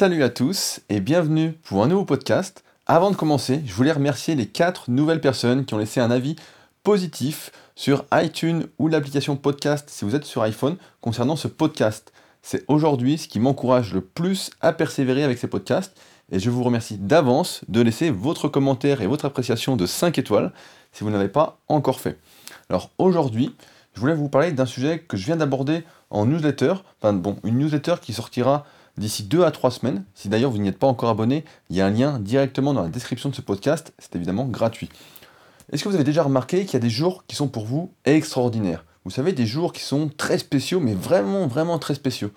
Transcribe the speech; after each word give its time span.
Salut 0.00 0.22
à 0.22 0.30
tous 0.30 0.80
et 0.88 0.98
bienvenue 0.98 1.52
pour 1.62 1.84
un 1.84 1.86
nouveau 1.86 2.06
podcast. 2.06 2.64
Avant 2.86 3.10
de 3.10 3.16
commencer, 3.16 3.60
je 3.66 3.74
voulais 3.74 3.92
remercier 3.92 4.34
les 4.34 4.46
4 4.46 4.90
nouvelles 4.90 5.20
personnes 5.20 5.66
qui 5.66 5.74
ont 5.74 5.78
laissé 5.78 6.00
un 6.00 6.10
avis 6.10 6.36
positif 6.82 7.52
sur 7.74 8.06
iTunes 8.14 8.64
ou 8.78 8.88
l'application 8.88 9.36
podcast 9.36 9.90
si 9.90 10.06
vous 10.06 10.16
êtes 10.16 10.24
sur 10.24 10.40
iPhone 10.40 10.78
concernant 11.02 11.36
ce 11.36 11.48
podcast. 11.48 12.14
C'est 12.40 12.64
aujourd'hui 12.66 13.18
ce 13.18 13.28
qui 13.28 13.40
m'encourage 13.40 13.92
le 13.92 14.00
plus 14.00 14.50
à 14.62 14.72
persévérer 14.72 15.22
avec 15.22 15.36
ces 15.36 15.48
podcasts 15.48 15.94
et 16.32 16.38
je 16.38 16.48
vous 16.48 16.62
remercie 16.64 16.96
d'avance 16.96 17.60
de 17.68 17.82
laisser 17.82 18.08
votre 18.08 18.48
commentaire 18.48 19.02
et 19.02 19.06
votre 19.06 19.26
appréciation 19.26 19.76
de 19.76 19.84
5 19.84 20.16
étoiles 20.16 20.50
si 20.92 21.04
vous 21.04 21.10
n'avez 21.10 21.28
pas 21.28 21.58
encore 21.68 22.00
fait. 22.00 22.18
Alors 22.70 22.88
aujourd'hui, 22.96 23.54
je 23.92 24.00
voulais 24.00 24.14
vous 24.14 24.30
parler 24.30 24.52
d'un 24.52 24.64
sujet 24.64 25.00
que 25.00 25.18
je 25.18 25.26
viens 25.26 25.36
d'aborder 25.36 25.84
en 26.08 26.24
newsletter, 26.24 26.76
enfin 27.02 27.12
bon, 27.12 27.36
une 27.44 27.58
newsletter 27.58 27.96
qui 28.00 28.14
sortira 28.14 28.64
d'ici 28.96 29.24
2 29.24 29.44
à 29.44 29.50
3 29.50 29.70
semaines. 29.70 30.04
Si 30.14 30.28
d'ailleurs 30.28 30.50
vous 30.50 30.58
n'y 30.58 30.68
êtes 30.68 30.78
pas 30.78 30.86
encore 30.86 31.10
abonné, 31.10 31.44
il 31.68 31.76
y 31.76 31.80
a 31.80 31.86
un 31.86 31.90
lien 31.90 32.18
directement 32.18 32.74
dans 32.74 32.82
la 32.82 32.88
description 32.88 33.28
de 33.28 33.34
ce 33.34 33.40
podcast, 33.40 33.92
c'est 33.98 34.16
évidemment 34.16 34.44
gratuit. 34.44 34.88
Est-ce 35.72 35.84
que 35.84 35.88
vous 35.88 35.94
avez 35.94 36.04
déjà 36.04 36.22
remarqué 36.22 36.64
qu'il 36.64 36.74
y 36.74 36.76
a 36.76 36.80
des 36.80 36.90
jours 36.90 37.24
qui 37.26 37.36
sont 37.36 37.48
pour 37.48 37.64
vous 37.64 37.92
extraordinaires? 38.04 38.84
Vous 39.04 39.10
savez, 39.10 39.32
des 39.32 39.46
jours 39.46 39.72
qui 39.72 39.82
sont 39.82 40.10
très 40.14 40.38
spéciaux, 40.38 40.80
mais 40.80 40.94
vraiment, 40.94 41.46
vraiment 41.46 41.78
très 41.78 41.94
spéciaux. 41.94 42.30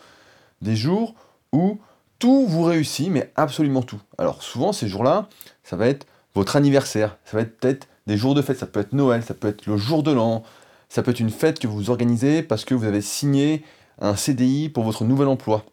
Des 0.61 0.75
jours 0.75 1.15
où 1.51 1.79
tout 2.19 2.45
vous 2.47 2.63
réussit, 2.63 3.09
mais 3.09 3.31
absolument 3.35 3.81
tout. 3.81 3.99
Alors 4.17 4.43
souvent, 4.43 4.71
ces 4.71 4.87
jours-là, 4.87 5.27
ça 5.63 5.75
va 5.75 5.87
être 5.87 6.05
votre 6.35 6.55
anniversaire, 6.55 7.17
ça 7.25 7.37
va 7.37 7.43
être 7.43 7.59
peut-être 7.59 7.87
des 8.07 8.17
jours 8.17 8.33
de 8.35 8.41
fête, 8.41 8.57
ça 8.57 8.65
peut 8.65 8.79
être 8.79 8.93
Noël, 8.93 9.23
ça 9.23 9.33
peut 9.33 9.47
être 9.47 9.65
le 9.65 9.77
jour 9.77 10.03
de 10.03 10.11
l'an, 10.11 10.43
ça 10.89 11.03
peut 11.03 11.11
être 11.11 11.19
une 11.19 11.29
fête 11.29 11.59
que 11.59 11.67
vous 11.67 11.89
organisez 11.89 12.43
parce 12.43 12.65
que 12.65 12.75
vous 12.75 12.85
avez 12.85 13.01
signé 13.01 13.63
un 13.99 14.15
CDI 14.15 14.69
pour 14.69 14.83
votre 14.83 15.03
nouvel 15.03 15.27
emploi. 15.27 15.65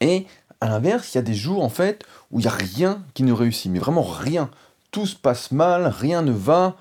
Et 0.00 0.26
à 0.60 0.68
l'inverse, 0.68 1.14
il 1.14 1.18
y 1.18 1.18
a 1.18 1.22
des 1.22 1.34
jours 1.34 1.62
en 1.62 1.68
fait 1.68 2.04
où 2.30 2.38
il 2.38 2.42
n'y 2.42 2.48
a 2.48 2.54
rien 2.54 3.02
qui 3.14 3.22
ne 3.22 3.32
réussit, 3.32 3.70
mais 3.70 3.78
vraiment 3.78 4.02
rien. 4.02 4.50
Tout 4.90 5.06
se 5.06 5.16
passe 5.16 5.52
mal, 5.52 5.86
rien 5.86 6.22
ne 6.22 6.32
va. 6.32 6.76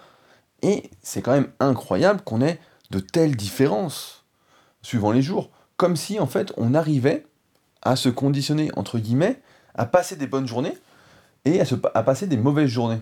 Et 0.61 0.89
c'est 1.01 1.21
quand 1.21 1.33
même 1.33 1.51
incroyable 1.59 2.21
qu'on 2.21 2.41
ait 2.41 2.59
de 2.91 2.99
telles 2.99 3.35
différences 3.35 4.25
suivant 4.81 5.11
les 5.11 5.21
jours. 5.21 5.49
Comme 5.77 5.95
si 5.95 6.19
en 6.19 6.27
fait 6.27 6.53
on 6.57 6.73
arrivait 6.73 7.25
à 7.81 7.95
se 7.95 8.09
conditionner, 8.09 8.69
entre 8.75 8.99
guillemets, 8.99 9.41
à 9.75 9.85
passer 9.85 10.15
des 10.15 10.27
bonnes 10.27 10.47
journées 10.47 10.77
et 11.45 11.61
à, 11.61 11.65
se, 11.65 11.75
à 11.93 12.03
passer 12.03 12.27
des 12.27 12.37
mauvaises 12.37 12.69
journées. 12.69 13.01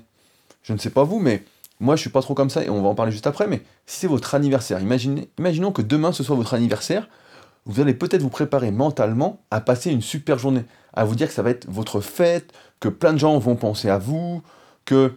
Je 0.61 0.73
ne 0.73 0.77
sais 0.77 0.91
pas 0.91 1.03
vous, 1.03 1.19
mais 1.19 1.43
moi 1.79 1.95
je 1.95 2.01
suis 2.01 2.09
pas 2.09 2.21
trop 2.21 2.35
comme 2.35 2.49
ça 2.49 2.63
et 2.63 2.69
on 2.69 2.81
va 2.81 2.89
en 2.89 2.95
parler 2.95 3.11
juste 3.11 3.27
après, 3.27 3.47
mais 3.47 3.63
si 3.85 4.01
c'est 4.01 4.07
votre 4.07 4.35
anniversaire, 4.35 4.79
imaginons 4.79 5.71
que 5.71 5.81
demain 5.81 6.11
ce 6.11 6.23
soit 6.23 6.35
votre 6.35 6.53
anniversaire, 6.53 7.09
vous 7.67 7.81
allez 7.81 7.93
peut-être 7.93 8.21
vous 8.21 8.29
préparer 8.29 8.71
mentalement 8.71 9.41
à 9.51 9.61
passer 9.61 9.91
une 9.91 10.01
super 10.01 10.39
journée, 10.39 10.63
à 10.93 11.03
vous 11.03 11.15
dire 11.15 11.27
que 11.27 11.33
ça 11.33 11.43
va 11.43 11.49
être 11.49 11.69
votre 11.69 12.01
fête, 12.01 12.53
que 12.79 12.89
plein 12.89 13.13
de 13.13 13.19
gens 13.19 13.37
vont 13.37 13.55
penser 13.55 13.89
à 13.89 13.97
vous, 13.97 14.41
que 14.85 15.13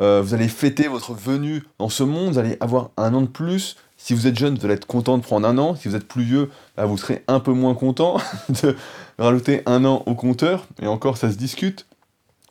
euh, 0.00 0.22
vous 0.22 0.32
allez 0.32 0.48
fêter 0.48 0.86
votre 0.86 1.12
venue 1.12 1.64
dans 1.78 1.88
ce 1.88 2.04
monde, 2.04 2.32
vous 2.32 2.38
allez 2.38 2.56
avoir 2.60 2.90
un 2.96 3.12
an 3.14 3.22
de 3.22 3.26
plus. 3.26 3.76
Si 3.96 4.14
vous 4.14 4.28
êtes 4.28 4.38
jeune, 4.38 4.56
vous 4.56 4.64
allez 4.64 4.74
être 4.74 4.86
content 4.86 5.18
de 5.18 5.24
prendre 5.24 5.46
un 5.48 5.58
an. 5.58 5.74
Si 5.74 5.88
vous 5.88 5.96
êtes 5.96 6.06
plus 6.06 6.22
vieux, 6.22 6.50
bah, 6.76 6.86
vous 6.86 6.96
serez 6.96 7.24
un 7.26 7.40
peu 7.40 7.52
moins 7.52 7.74
content 7.74 8.18
de 8.62 8.76
rajouter 9.18 9.62
un 9.66 9.84
an 9.84 10.04
au 10.06 10.14
compteur. 10.14 10.66
Et 10.80 10.86
encore, 10.86 11.16
ça 11.16 11.32
se 11.32 11.36
discute. 11.36 11.86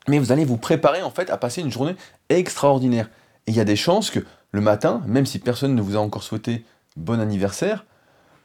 Mais 0.09 0.19
vous 0.19 0.33
allez 0.33 0.43
vous 0.43 0.57
préparer 0.57 1.01
en 1.03 1.11
fait 1.11 1.29
à 1.29 1.37
passer 1.37 1.61
une 1.61 1.71
journée 1.71 1.95
extraordinaire. 2.27 3.09
Et 3.45 3.51
il 3.51 3.57
y 3.57 3.61
a 3.61 3.65
des 3.65 3.77
chances 3.77 4.09
que 4.09 4.19
le 4.51 4.59
matin, 4.59 5.01
même 5.07 5.25
si 5.25 5.39
personne 5.39 5.73
ne 5.73 5.81
vous 5.81 5.95
a 5.95 5.99
encore 5.99 6.23
souhaité 6.23 6.65
bon 6.97 7.19
anniversaire, 7.19 7.85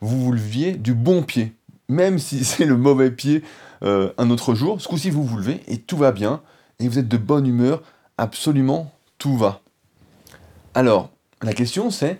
vous 0.02 0.20
vous 0.20 0.32
leviez 0.32 0.72
du 0.72 0.92
bon 0.92 1.22
pied. 1.22 1.54
Même 1.88 2.18
si 2.18 2.44
c'est 2.44 2.66
le 2.66 2.76
mauvais 2.76 3.10
pied 3.10 3.42
euh, 3.82 4.12
un 4.18 4.28
autre 4.30 4.54
jour, 4.54 4.80
ce 4.80 4.88
coup-ci 4.88 5.08
vous 5.08 5.24
vous 5.24 5.38
levez 5.38 5.60
et 5.66 5.78
tout 5.78 5.96
va 5.96 6.12
bien, 6.12 6.42
et 6.78 6.88
vous 6.88 6.98
êtes 6.98 7.08
de 7.08 7.16
bonne 7.16 7.46
humeur, 7.46 7.82
absolument 8.18 8.92
tout 9.18 9.36
va. 9.36 9.60
Alors, 10.74 11.10
la 11.42 11.54
question 11.54 11.90
c'est, 11.90 12.18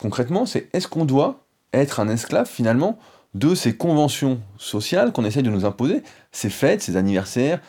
concrètement, 0.00 0.46
c'est 0.46 0.68
est-ce 0.72 0.86
qu'on 0.86 1.04
doit 1.04 1.40
être 1.72 2.00
un 2.00 2.08
esclave 2.08 2.48
finalement 2.48 2.98
de 3.34 3.54
ces 3.54 3.76
conventions 3.76 4.40
sociales 4.58 5.12
qu'on 5.12 5.24
essaye 5.24 5.42
de 5.42 5.50
nous 5.50 5.64
imposer, 5.64 6.02
ces 6.30 6.50
fêtes, 6.50 6.82
ces 6.82 6.96
anniversaires, 6.96 7.60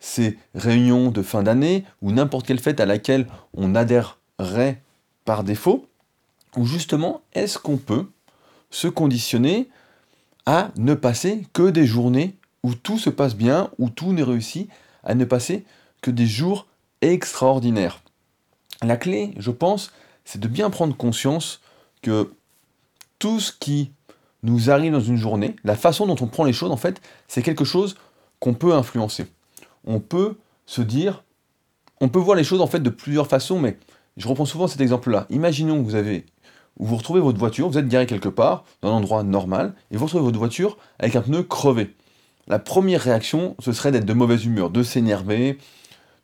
ces 0.00 0.36
réunions 0.54 1.10
de 1.12 1.22
fin 1.22 1.44
d'année, 1.44 1.84
ou 2.00 2.10
n'importe 2.10 2.46
quelle 2.46 2.58
fête 2.58 2.80
à 2.80 2.86
laquelle 2.86 3.26
on 3.54 3.76
adhérerait 3.76 4.82
par 5.24 5.44
défaut, 5.44 5.86
ou 6.56 6.66
justement, 6.66 7.20
est-ce 7.34 7.58
qu'on 7.58 7.76
peut 7.76 8.06
se 8.72 8.88
conditionner 8.88 9.68
à 10.46 10.72
ne 10.76 10.94
passer 10.94 11.46
que 11.52 11.70
des 11.70 11.86
journées 11.86 12.34
où 12.64 12.74
tout 12.74 12.98
se 12.98 13.10
passe 13.10 13.36
bien, 13.36 13.70
où 13.78 13.90
tout 13.90 14.12
n'est 14.12 14.24
réussi, 14.24 14.68
à 15.04 15.14
ne 15.14 15.24
passer 15.24 15.64
que 16.00 16.10
des 16.10 16.26
jours 16.26 16.66
extraordinaires. 17.00 18.00
La 18.82 18.96
clé, 18.96 19.34
je 19.38 19.52
pense, 19.52 19.92
c'est 20.24 20.40
de 20.40 20.48
bien 20.48 20.70
prendre 20.70 20.96
conscience 20.96 21.60
que 22.02 22.32
tout 23.20 23.38
ce 23.38 23.52
qui 23.52 23.92
nous 24.42 24.70
arrive 24.70 24.92
dans 24.92 25.00
une 25.00 25.16
journée, 25.16 25.54
la 25.62 25.76
façon 25.76 26.06
dont 26.06 26.16
on 26.20 26.26
prend 26.26 26.42
les 26.42 26.52
choses, 26.52 26.72
en 26.72 26.76
fait, 26.76 27.00
c'est 27.28 27.42
quelque 27.42 27.64
chose 27.64 27.96
qu'on 28.40 28.54
peut 28.54 28.74
influencer. 28.74 29.26
On 29.84 30.00
peut 30.00 30.36
se 30.66 30.82
dire, 30.82 31.22
on 32.00 32.08
peut 32.08 32.18
voir 32.18 32.36
les 32.36 32.42
choses 32.42 32.60
en 32.60 32.66
fait 32.66 32.80
de 32.80 32.90
plusieurs 32.90 33.28
façons, 33.28 33.60
mais 33.60 33.78
je 34.16 34.26
reprends 34.26 34.44
souvent 34.44 34.66
cet 34.66 34.80
exemple-là. 34.80 35.26
Imaginons 35.30 35.78
que 35.78 35.84
vous 35.84 35.94
avez 35.94 36.26
vous 36.78 36.96
retrouvez 36.96 37.20
votre 37.20 37.38
voiture, 37.38 37.68
vous 37.68 37.78
êtes 37.78 37.88
garé 37.88 38.06
quelque 38.06 38.28
part, 38.28 38.64
dans 38.80 38.90
un 38.90 38.96
endroit 38.96 39.22
normal, 39.22 39.74
et 39.90 39.96
vous 39.96 40.04
retrouvez 40.04 40.24
votre 40.24 40.38
voiture 40.38 40.78
avec 40.98 41.16
un 41.16 41.22
pneu 41.22 41.42
crevé. 41.42 41.94
La 42.48 42.58
première 42.58 43.00
réaction, 43.00 43.56
ce 43.60 43.72
serait 43.72 43.92
d'être 43.92 44.04
de 44.04 44.12
mauvaise 44.12 44.44
humeur, 44.44 44.70
de 44.70 44.82
s'énerver, 44.82 45.58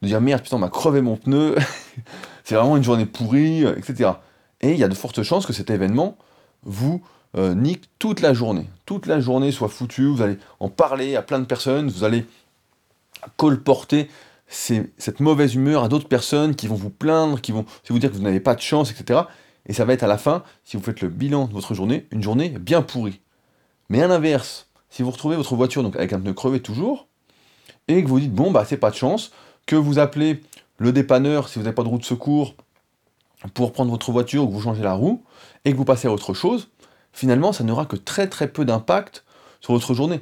de 0.02 0.08
dire 0.08 0.20
merde, 0.20 0.42
putain, 0.42 0.56
on 0.56 0.60
m'a 0.60 0.68
crevé 0.68 1.00
mon 1.00 1.16
pneu, 1.16 1.54
c'est 2.44 2.54
vraiment 2.54 2.76
une 2.76 2.84
journée 2.84 3.06
pourrie, 3.06 3.64
etc. 3.64 4.12
Et 4.60 4.72
il 4.72 4.78
y 4.78 4.84
a 4.84 4.88
de 4.88 4.94
fortes 4.94 5.22
chances 5.22 5.46
que 5.46 5.52
cet 5.52 5.70
événement 5.70 6.16
vous 6.64 7.02
euh, 7.36 7.54
nique 7.54 7.84
toute 7.98 8.20
la 8.20 8.32
journée. 8.32 8.66
Toute 8.86 9.06
la 9.06 9.20
journée 9.20 9.52
soit 9.52 9.68
foutue, 9.68 10.06
vous 10.06 10.22
allez 10.22 10.38
en 10.60 10.68
parler 10.68 11.14
à 11.14 11.22
plein 11.22 11.38
de 11.38 11.44
personnes, 11.44 11.88
vous 11.88 12.04
allez 12.04 12.26
colporter 13.36 14.08
cette 14.48 15.20
mauvaise 15.20 15.54
humeur 15.54 15.84
à 15.84 15.88
d'autres 15.88 16.08
personnes 16.08 16.54
qui 16.54 16.68
vont 16.68 16.74
vous 16.74 16.90
plaindre, 16.90 17.40
qui 17.40 17.52
vont 17.52 17.66
vous 17.90 17.98
dire 17.98 18.10
que 18.10 18.16
vous 18.16 18.22
n'avez 18.22 18.40
pas 18.40 18.54
de 18.54 18.60
chance, 18.62 18.90
etc. 18.90 19.20
Et 19.68 19.72
ça 19.74 19.84
va 19.84 19.92
être 19.92 20.02
à 20.02 20.06
la 20.06 20.18
fin, 20.18 20.42
si 20.64 20.76
vous 20.76 20.82
faites 20.82 21.02
le 21.02 21.08
bilan 21.08 21.46
de 21.46 21.52
votre 21.52 21.74
journée, 21.74 22.06
une 22.10 22.22
journée 22.22 22.48
bien 22.48 22.82
pourrie. 22.82 23.20
Mais 23.90 24.02
à 24.02 24.08
l'inverse, 24.08 24.68
si 24.90 25.02
vous 25.02 25.10
retrouvez 25.10 25.36
votre 25.36 25.54
voiture 25.54 25.82
donc 25.82 25.96
avec 25.96 26.12
un 26.12 26.20
pneu 26.20 26.32
crevé 26.32 26.60
toujours, 26.60 27.06
et 27.86 28.02
que 28.02 28.08
vous 28.08 28.20
dites 28.20 28.32
bon 28.32 28.50
bah 28.50 28.64
c'est 28.66 28.78
pas 28.78 28.90
de 28.90 28.96
chance, 28.96 29.30
que 29.66 29.76
vous 29.76 29.98
appelez 29.98 30.40
le 30.78 30.92
dépanneur 30.92 31.48
si 31.48 31.58
vous 31.58 31.64
n'avez 31.64 31.74
pas 31.74 31.82
de 31.82 31.88
roue 31.88 31.98
de 31.98 32.04
secours 32.04 32.54
pour 33.54 33.72
prendre 33.72 33.90
votre 33.90 34.10
voiture 34.10 34.44
ou 34.44 34.48
que 34.48 34.52
vous 34.52 34.62
changez 34.62 34.82
la 34.82 34.94
roue, 34.94 35.22
et 35.64 35.72
que 35.72 35.76
vous 35.76 35.84
passez 35.84 36.08
à 36.08 36.12
autre 36.12 36.34
chose, 36.34 36.68
finalement 37.12 37.52
ça 37.52 37.62
n'aura 37.64 37.84
que 37.84 37.96
très 37.96 38.28
très 38.28 38.48
peu 38.48 38.64
d'impact 38.64 39.24
sur 39.60 39.74
votre 39.74 39.92
journée. 39.94 40.20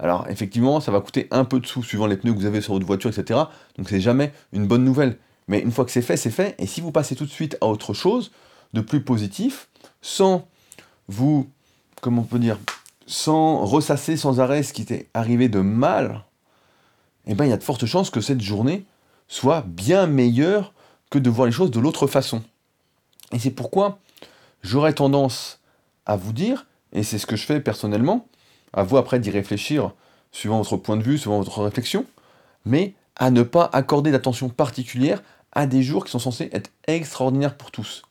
Alors 0.00 0.26
effectivement, 0.28 0.80
ça 0.80 0.92
va 0.92 1.00
coûter 1.00 1.26
un 1.30 1.44
peu 1.44 1.58
de 1.60 1.66
sous 1.66 1.82
suivant 1.82 2.06
les 2.06 2.16
pneus 2.16 2.32
que 2.32 2.38
vous 2.38 2.46
avez 2.46 2.60
sur 2.60 2.72
votre 2.72 2.86
voiture, 2.86 3.10
etc. 3.10 3.40
Donc 3.76 3.88
c'est 3.88 4.00
jamais 4.00 4.32
une 4.52 4.66
bonne 4.66 4.84
nouvelle. 4.84 5.18
Mais 5.48 5.60
une 5.60 5.72
fois 5.72 5.84
que 5.84 5.90
c'est 5.90 6.02
fait, 6.02 6.16
c'est 6.16 6.30
fait. 6.30 6.54
Et 6.58 6.66
si 6.66 6.80
vous 6.80 6.92
passez 6.92 7.16
tout 7.16 7.24
de 7.24 7.30
suite 7.30 7.56
à 7.60 7.66
autre 7.66 7.94
chose, 7.94 8.30
de 8.72 8.80
plus 8.80 9.02
positif, 9.02 9.68
sans 10.02 10.46
vous, 11.08 11.48
comment 12.00 12.22
on 12.22 12.24
peut 12.24 12.38
dire, 12.38 12.58
sans 13.06 13.64
ressasser 13.64 14.16
sans 14.16 14.40
arrêt 14.40 14.62
ce 14.62 14.72
qui 14.72 14.84
t'est 14.84 15.08
arrivé 15.14 15.48
de 15.48 15.60
mal, 15.60 16.24
eh 17.26 17.34
bien 17.34 17.46
il 17.46 17.50
y 17.50 17.54
a 17.54 17.56
de 17.56 17.64
fortes 17.64 17.86
chances 17.86 18.10
que 18.10 18.20
cette 18.20 18.40
journée 18.40 18.84
soit 19.28 19.62
bien 19.66 20.06
meilleure 20.06 20.72
que 21.10 21.18
de 21.18 21.30
voir 21.30 21.46
les 21.46 21.52
choses 21.52 21.70
de 21.70 21.80
l'autre 21.80 22.06
façon. 22.06 22.42
Et 23.32 23.38
c'est 23.38 23.50
pourquoi 23.50 23.98
j'aurais 24.62 24.94
tendance 24.94 25.60
à 26.06 26.16
vous 26.16 26.32
dire, 26.32 26.66
et 26.92 27.02
c'est 27.02 27.18
ce 27.18 27.26
que 27.26 27.36
je 27.36 27.44
fais 27.44 27.60
personnellement, 27.60 28.26
à 28.72 28.82
vous 28.82 28.96
après 28.96 29.20
d'y 29.20 29.30
réfléchir 29.30 29.92
suivant 30.32 30.58
votre 30.58 30.76
point 30.76 30.96
de 30.96 31.02
vue, 31.02 31.18
suivant 31.18 31.38
votre 31.38 31.62
réflexion, 31.62 32.04
mais 32.64 32.94
à 33.16 33.30
ne 33.30 33.42
pas 33.42 33.68
accorder 33.72 34.10
d'attention 34.10 34.48
particulière 34.48 35.22
à 35.52 35.66
des 35.66 35.82
jours 35.82 36.04
qui 36.04 36.10
sont 36.10 36.18
censés 36.18 36.50
être 36.52 36.70
extraordinaires 36.86 37.56
pour 37.56 37.70
tous. 37.70 38.02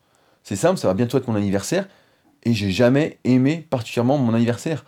C'est 0.47 0.55
simple, 0.55 0.79
ça 0.79 0.87
va 0.87 0.93
bientôt 0.93 1.17
être 1.17 1.27
mon 1.27 1.35
anniversaire, 1.35 1.89
et 2.43 2.53
j'ai 2.53 2.71
jamais 2.71 3.17
aimé 3.25 3.67
particulièrement 3.69 4.17
mon 4.17 4.33
anniversaire. 4.33 4.85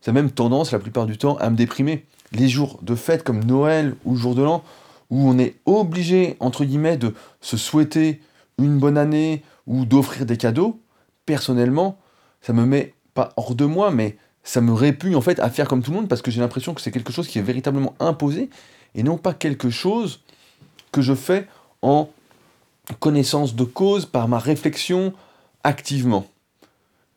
Ça 0.00 0.10
a 0.10 0.12
même 0.12 0.32
tendance, 0.32 0.72
la 0.72 0.80
plupart 0.80 1.06
du 1.06 1.16
temps, 1.16 1.36
à 1.36 1.50
me 1.50 1.56
déprimer. 1.56 2.04
Les 2.32 2.48
jours 2.48 2.80
de 2.82 2.96
fête 2.96 3.22
comme 3.22 3.44
Noël 3.44 3.94
ou 4.04 4.14
le 4.14 4.18
jour 4.18 4.34
de 4.34 4.42
l'an, 4.42 4.64
où 5.10 5.28
on 5.28 5.38
est 5.38 5.54
obligé, 5.66 6.36
entre 6.40 6.64
guillemets, 6.64 6.96
de 6.96 7.14
se 7.40 7.56
souhaiter 7.56 8.20
une 8.58 8.80
bonne 8.80 8.98
année 8.98 9.44
ou 9.68 9.84
d'offrir 9.84 10.26
des 10.26 10.36
cadeaux, 10.36 10.80
personnellement, 11.26 11.96
ça 12.40 12.52
me 12.52 12.66
met 12.66 12.92
pas 13.14 13.32
hors 13.36 13.54
de 13.54 13.66
moi, 13.66 13.92
mais 13.92 14.16
ça 14.42 14.60
me 14.60 14.72
répugne 14.72 15.14
en 15.14 15.20
fait 15.20 15.38
à 15.38 15.48
faire 15.48 15.68
comme 15.68 15.80
tout 15.80 15.92
le 15.92 15.98
monde 15.98 16.08
parce 16.08 16.22
que 16.22 16.32
j'ai 16.32 16.40
l'impression 16.40 16.74
que 16.74 16.80
c'est 16.80 16.90
quelque 16.90 17.12
chose 17.12 17.28
qui 17.28 17.38
est 17.38 17.42
véritablement 17.42 17.94
imposé 18.00 18.50
et 18.96 19.04
non 19.04 19.16
pas 19.16 19.32
quelque 19.32 19.70
chose 19.70 20.24
que 20.90 21.02
je 21.02 21.14
fais 21.14 21.46
en 21.82 22.08
connaissance 23.00 23.54
de 23.54 23.64
cause 23.64 24.06
par 24.06 24.28
ma 24.28 24.38
réflexion 24.38 25.12
activement. 25.64 26.26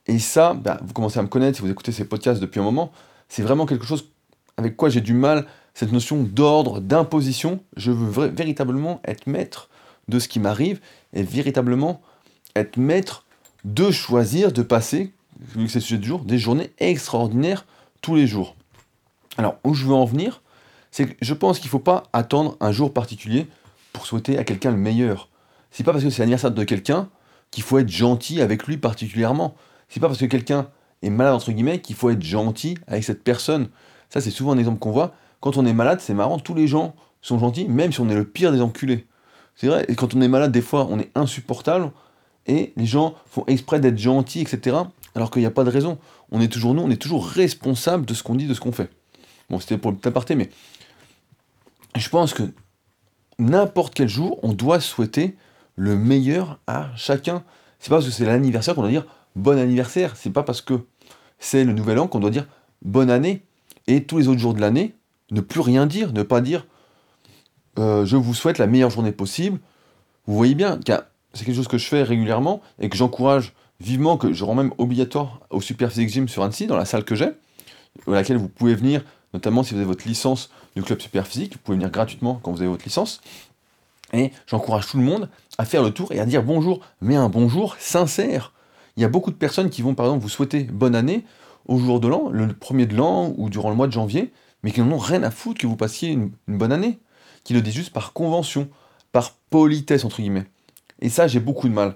Et 0.08 0.20
ça, 0.20 0.54
bah, 0.54 0.80
vous 0.84 0.94
commencez 0.94 1.20
à 1.20 1.24
me 1.24 1.28
connaître, 1.28 1.58
si 1.58 1.62
vous 1.62 1.72
écoutez 1.72 1.92
ces 1.92 2.06
podcasts 2.06 2.42
depuis 2.42 2.60
un 2.60 2.64
moment, 2.64 2.92
c'est 3.30 3.44
vraiment 3.44 3.66
quelque 3.66 3.86
chose 3.86 4.10
avec 4.58 4.76
quoi 4.76 4.90
j'ai 4.90 5.02
du 5.02 5.14
mal 5.14 5.48
cette 5.74 5.92
notion 5.92 6.24
d'ordre, 6.24 6.82
d'imposition. 6.82 7.62
Je 7.78 7.92
veux 7.92 8.28
véritablement 8.28 9.02
être 9.06 9.28
maître 9.28 9.70
de 10.08 10.20
ce 10.20 10.28
qui 10.28 10.40
m'arrive 10.40 10.82
et 11.14 11.24
véritablement 11.24 12.02
être 12.56 12.78
maître 12.78 13.26
de 13.64 13.92
choisir 13.92 14.52
de 14.52 14.64
passer, 14.64 15.14
vu 15.40 15.66
que 15.66 15.72
c'est 15.72 15.80
le 15.80 15.86
sujet 15.86 15.98
du 15.98 16.08
jour, 16.08 16.26
des 16.26 16.40
journées 16.40 16.72
extraordinaires 16.80 17.66
tous 18.02 18.16
les 18.16 18.28
jours. 18.28 18.56
Alors, 19.38 19.58
où 19.64 19.74
je 19.74 19.86
veux 19.86 19.94
en 19.94 20.06
venir, 20.06 20.42
c'est 20.92 21.08
que 21.08 21.16
je 21.22 21.34
pense 21.34 21.60
qu'il 21.60 21.68
ne 21.68 21.72
faut 21.72 21.80
pas 21.80 22.04
attendre 22.12 22.58
un 22.60 22.72
jour 22.72 22.92
particulier 22.92 23.48
pour 23.94 24.06
souhaiter 24.06 24.38
à 24.38 24.44
quelqu'un 24.44 24.72
le 24.72 24.78
meilleur. 24.78 25.30
C'est 25.72 25.84
pas 25.84 25.92
parce 25.92 26.04
que 26.04 26.10
c'est 26.10 26.22
l'anniversaire 26.22 26.52
de 26.52 26.64
quelqu'un 26.64 27.10
qu'il 27.50 27.64
faut 27.64 27.80
être 27.80 27.90
gentil 27.90 28.42
avec 28.42 28.68
lui 28.68 28.78
particulièrement. 28.78 29.56
C'est 29.90 30.00
pas 30.00 30.08
parce 30.08 30.20
que 30.20 30.26
quelqu'un 30.26 30.68
est 31.02 31.10
malade 31.10 31.34
entre 31.34 31.52
guillemets 31.52 31.80
qu'il 31.80 31.96
faut 31.96 32.10
être 32.10 32.22
gentil 32.22 32.78
avec 32.88 33.04
cette 33.04 33.24
personne. 33.24 33.70
Ça 34.10 34.22
c'est 34.22 34.32
souvent 34.32 34.52
un 34.52 34.58
exemple 34.58 34.80
qu'on 34.80 34.92
voit. 34.92 35.14
Quand 35.42 35.58
on 35.58 35.66
est 35.66 35.74
malade, 35.74 36.00
c'est 36.02 36.14
marrant, 36.14 36.38
tous 36.38 36.54
les 36.54 36.68
gens 36.68 36.96
sont 37.22 37.40
gentils, 37.40 37.68
même 37.68 37.92
si 37.92 38.00
on 38.00 38.10
est 38.10 38.16
le 38.16 38.26
pire 38.26 38.52
des 38.52 38.62
enculés. 38.62 39.08
C'est 39.56 39.68
vrai, 39.68 39.86
et 39.88 39.96
quand 39.96 40.16
on 40.16 40.22
est 40.22 40.28
malade, 40.28 40.52
des 40.52 40.62
fois, 40.62 40.88
on 40.90 41.00
est 41.00 41.12
insupportable, 41.16 41.92
et 42.48 42.74
les 42.78 42.86
gens 42.86 43.16
font 43.26 43.44
exprès 43.48 43.80
d'être 43.80 43.98
gentils, 43.98 44.42
etc. 44.42 44.78
Alors 45.14 45.30
qu'il 45.30 45.42
n'y 45.42 45.48
a 45.48 45.52
pas 45.52 45.64
de 45.64 45.70
raison. 45.70 45.98
On 46.32 46.42
est 46.42 46.48
toujours 46.48 46.74
nous, 46.74 46.82
on 46.82 46.90
est 46.90 47.02
toujours 47.02 47.28
responsable 47.28 48.06
de 48.06 48.14
ce 48.14 48.24
qu'on 48.24 48.36
dit, 48.36 48.48
de 48.48 48.54
ce 48.54 48.62
qu'on 48.62 48.72
fait. 48.72 48.90
Bon, 49.50 49.60
c'était 49.60 49.78
pour 49.78 49.92
le 49.92 49.98
aparté, 50.04 50.36
mais 50.36 50.50
je 51.96 52.08
pense 52.10 52.34
que 52.34 52.44
n'importe 53.38 53.94
quel 53.94 54.08
jour, 54.08 54.40
on 54.44 54.54
doit 54.54 54.80
souhaiter 54.80 55.36
le 55.76 55.96
meilleur 55.96 56.60
à 56.68 56.90
chacun. 56.96 57.44
C'est 57.80 57.90
pas 57.90 57.98
parce 57.98 58.06
que 58.06 58.12
c'est 58.12 58.26
l'anniversaire 58.26 58.76
qu'on 58.76 58.82
doit 58.82 58.92
dire 58.92 59.06
bon 59.36 59.58
anniversaire. 59.58 60.16
C'est 60.16 60.30
pas 60.30 60.44
parce 60.44 60.62
que 60.62 60.86
c'est 61.40 61.64
le 61.64 61.74
nouvel 61.74 62.00
an 62.00 62.08
qu'on 62.08 62.20
doit 62.20 62.30
dire 62.30 62.48
bonne 62.82 63.10
année. 63.10 63.44
Et 63.88 64.04
tous 64.04 64.18
les 64.18 64.28
autres 64.28 64.40
jours 64.40 64.54
de 64.54 64.62
l'année, 64.62 64.96
ne 65.32 65.42
plus 65.42 65.62
rien 65.62 65.86
dire, 65.86 66.14
ne 66.14 66.24
pas 66.24 66.42
dire 66.42 66.66
euh, 67.80 68.06
je 68.06 68.18
vous 68.18 68.34
souhaite 68.34 68.58
la 68.58 68.68
meilleure 68.68 68.90
journée 68.90 69.12
possible. 69.12 69.60
Vous 70.28 70.36
voyez 70.36 70.56
bien 70.56 70.80
c'est 71.34 71.46
quelque 71.46 71.56
chose 71.56 71.68
que 71.68 71.78
je 71.78 71.88
fais 71.88 72.04
régulièrement 72.04 72.62
et 72.80 72.90
que 72.90 72.98
j'encourage 72.98 73.54
vivement, 73.80 74.18
que 74.18 74.34
je 74.34 74.44
rends 74.44 74.56
même 74.56 74.74
obligatoire 74.78 75.40
au 75.50 75.62
Super 75.62 75.90
Physique 75.90 76.10
Gym 76.10 76.28
sur 76.28 76.44
Annecy, 76.44 76.68
dans 76.68 76.78
la 76.78 76.86
salle 76.86 77.04
que 77.04 77.16
j'ai, 77.16 77.30
dans 78.06 78.14
laquelle 78.14 78.38
vous 78.38 78.50
pouvez 78.50 78.76
venir, 78.76 79.04
notamment 79.34 79.64
si 79.64 79.74
vous 79.74 79.78
avez 79.78 79.88
votre 79.88 80.08
licence 80.08 80.52
du 80.76 80.84
club 80.84 81.00
Super 81.00 81.26
Physique, 81.26 81.54
vous 81.54 81.60
pouvez 81.60 81.78
venir 81.78 81.90
gratuitement 81.90 82.40
quand 82.44 82.52
vous 82.52 82.62
avez 82.62 82.70
votre 82.70 82.84
licence. 82.84 83.22
Et 84.14 84.32
j'encourage 84.48 84.88
tout 84.88 84.98
le 84.98 85.04
monde 85.04 85.30
à 85.58 85.66
faire 85.66 85.84
le 85.84 85.92
tour 85.92 86.12
et 86.12 86.20
à 86.20 86.26
dire 86.26 86.44
bonjour, 86.44 86.82
mais 87.02 87.16
un 87.16 87.30
bonjour 87.30 87.76
sincère. 87.80 88.54
Il 88.98 89.02
y 89.02 89.06
a 89.06 89.10
beaucoup 89.10 89.32
de 89.32 89.36
personnes 89.36 89.70
qui 89.70 89.82
vont 89.82 89.96
par 89.96 90.08
exemple 90.08 90.24
vous 90.24 90.30
souhaiter 90.30 90.64
bonne 90.64 90.96
année 90.96 91.26
au 91.68 91.78
jour 91.78 92.00
de 92.00 92.08
l'an, 92.08 92.30
le 92.30 92.48
premier 92.54 92.86
de 92.86 92.96
l'an 92.96 93.34
ou 93.38 93.50
durant 93.50 93.70
le 93.70 93.76
mois 93.76 93.88
de 93.88 93.94
janvier, 93.94 94.34
mais 94.64 94.72
qui 94.72 94.82
n'en 94.82 94.92
ont 94.92 94.98
rien 94.98 95.24
à 95.24 95.32
foutre 95.32 95.62
que 95.62 95.68
vous 95.68 95.76
passiez 95.76 96.10
une, 96.10 96.32
bonne 96.48 96.72
année, 96.72 97.00
qui 97.44 97.54
le 97.54 97.62
disent 97.62 97.76
juste 97.76 97.94
par 97.94 98.14
convention, 98.14 98.70
par 99.12 99.34
politesse 99.50 100.04
entre 100.04 100.18
guillemets. 100.18 100.46
Et 101.00 101.10
ça, 101.10 101.28
j'ai 101.28 101.40
beaucoup 101.40 101.68
de 101.68 101.74
mal. 101.74 101.96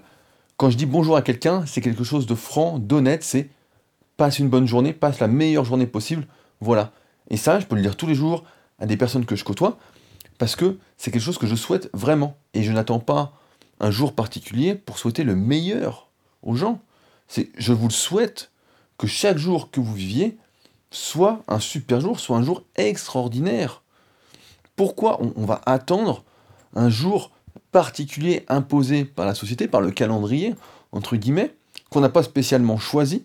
Quand 0.56 0.70
je 0.70 0.76
dis 0.76 0.86
bonjour 0.86 1.16
à 1.16 1.22
quelqu'un, 1.22 1.64
c'est 1.66 1.80
quelque 1.80 2.04
chose 2.04 2.26
de 2.26 2.34
franc, 2.34 2.78
d'honnête, 2.78 3.22
c'est 3.22 3.50
passe 4.16 4.38
une 4.38 4.48
bonne 4.48 4.66
journée, 4.66 4.92
passe 4.94 5.20
la 5.20 5.28
meilleure 5.28 5.64
journée 5.64 5.86
possible, 5.86 6.26
voilà. 6.60 6.92
Et 7.28 7.36
ça, 7.36 7.60
je 7.60 7.66
peux 7.66 7.76
le 7.76 7.82
dire 7.82 7.96
tous 7.96 8.06
les 8.06 8.14
jours 8.14 8.44
à 8.78 8.86
des 8.86 8.96
personnes 8.96 9.26
que 9.26 9.36
je 9.36 9.44
côtoie, 9.44 9.78
parce 10.38 10.56
que 10.56 10.78
c'est 10.96 11.10
quelque 11.10 11.22
chose 11.22 11.38
que 11.38 11.46
je 11.46 11.54
souhaite 11.54 11.90
vraiment. 11.92 12.36
Et 12.54 12.62
je 12.62 12.72
n'attends 12.72 13.00
pas 13.00 13.32
un 13.80 13.90
jour 13.90 14.14
particulier 14.14 14.74
pour 14.74 14.98
souhaiter 14.98 15.24
le 15.24 15.36
meilleur 15.36 16.08
aux 16.42 16.54
gens. 16.54 16.80
Je 17.58 17.72
vous 17.72 17.88
le 17.88 17.92
souhaite 17.92 18.50
que 18.98 19.06
chaque 19.06 19.38
jour 19.38 19.70
que 19.70 19.80
vous 19.80 19.94
viviez 19.94 20.36
soit 20.90 21.42
un 21.48 21.60
super 21.60 22.00
jour, 22.00 22.20
soit 22.20 22.36
un 22.36 22.42
jour 22.42 22.62
extraordinaire. 22.76 23.82
Pourquoi 24.76 25.20
on, 25.20 25.44
va 25.44 25.60
attendre 25.66 26.24
un 26.74 26.88
jour 26.88 27.30
particulier 27.72 28.44
imposé 28.48 29.04
par 29.04 29.26
la 29.26 29.34
société, 29.34 29.68
par 29.68 29.80
le 29.80 29.90
calendrier, 29.90 30.54
entre 30.92 31.16
guillemets, 31.16 31.54
qu'on 31.90 32.00
n'a 32.00 32.08
pas 32.08 32.22
spécialement 32.22 32.78
choisi, 32.78 33.24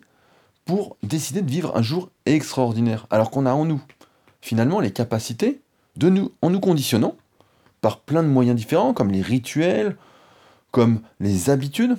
pour 0.65 0.95
décider 1.03 1.41
de 1.41 1.49
vivre 1.49 1.75
un 1.75 1.81
jour 1.81 2.09
extraordinaire, 2.25 3.07
alors 3.09 3.31
qu'on 3.31 3.45
a 3.45 3.53
en 3.53 3.65
nous, 3.65 3.81
finalement, 4.41 4.79
les 4.79 4.91
capacités 4.91 5.61
de 5.95 6.09
nous, 6.09 6.31
en 6.41 6.49
nous 6.49 6.59
conditionnant, 6.59 7.15
par 7.81 7.99
plein 7.99 8.23
de 8.23 8.27
moyens 8.27 8.55
différents, 8.55 8.93
comme 8.93 9.11
les 9.11 9.21
rituels, 9.21 9.95
comme 10.71 11.01
les 11.19 11.49
habitudes, 11.49 11.97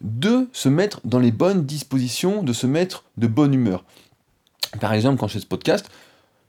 de 0.00 0.48
se 0.52 0.68
mettre 0.68 1.00
dans 1.04 1.18
les 1.18 1.32
bonnes 1.32 1.64
dispositions, 1.64 2.42
de 2.42 2.52
se 2.52 2.66
mettre 2.66 3.04
de 3.16 3.26
bonne 3.26 3.54
humeur. 3.54 3.84
Par 4.80 4.92
exemple, 4.92 5.18
quand 5.18 5.28
je 5.28 5.34
fais 5.34 5.40
ce 5.40 5.46
podcast, 5.46 5.90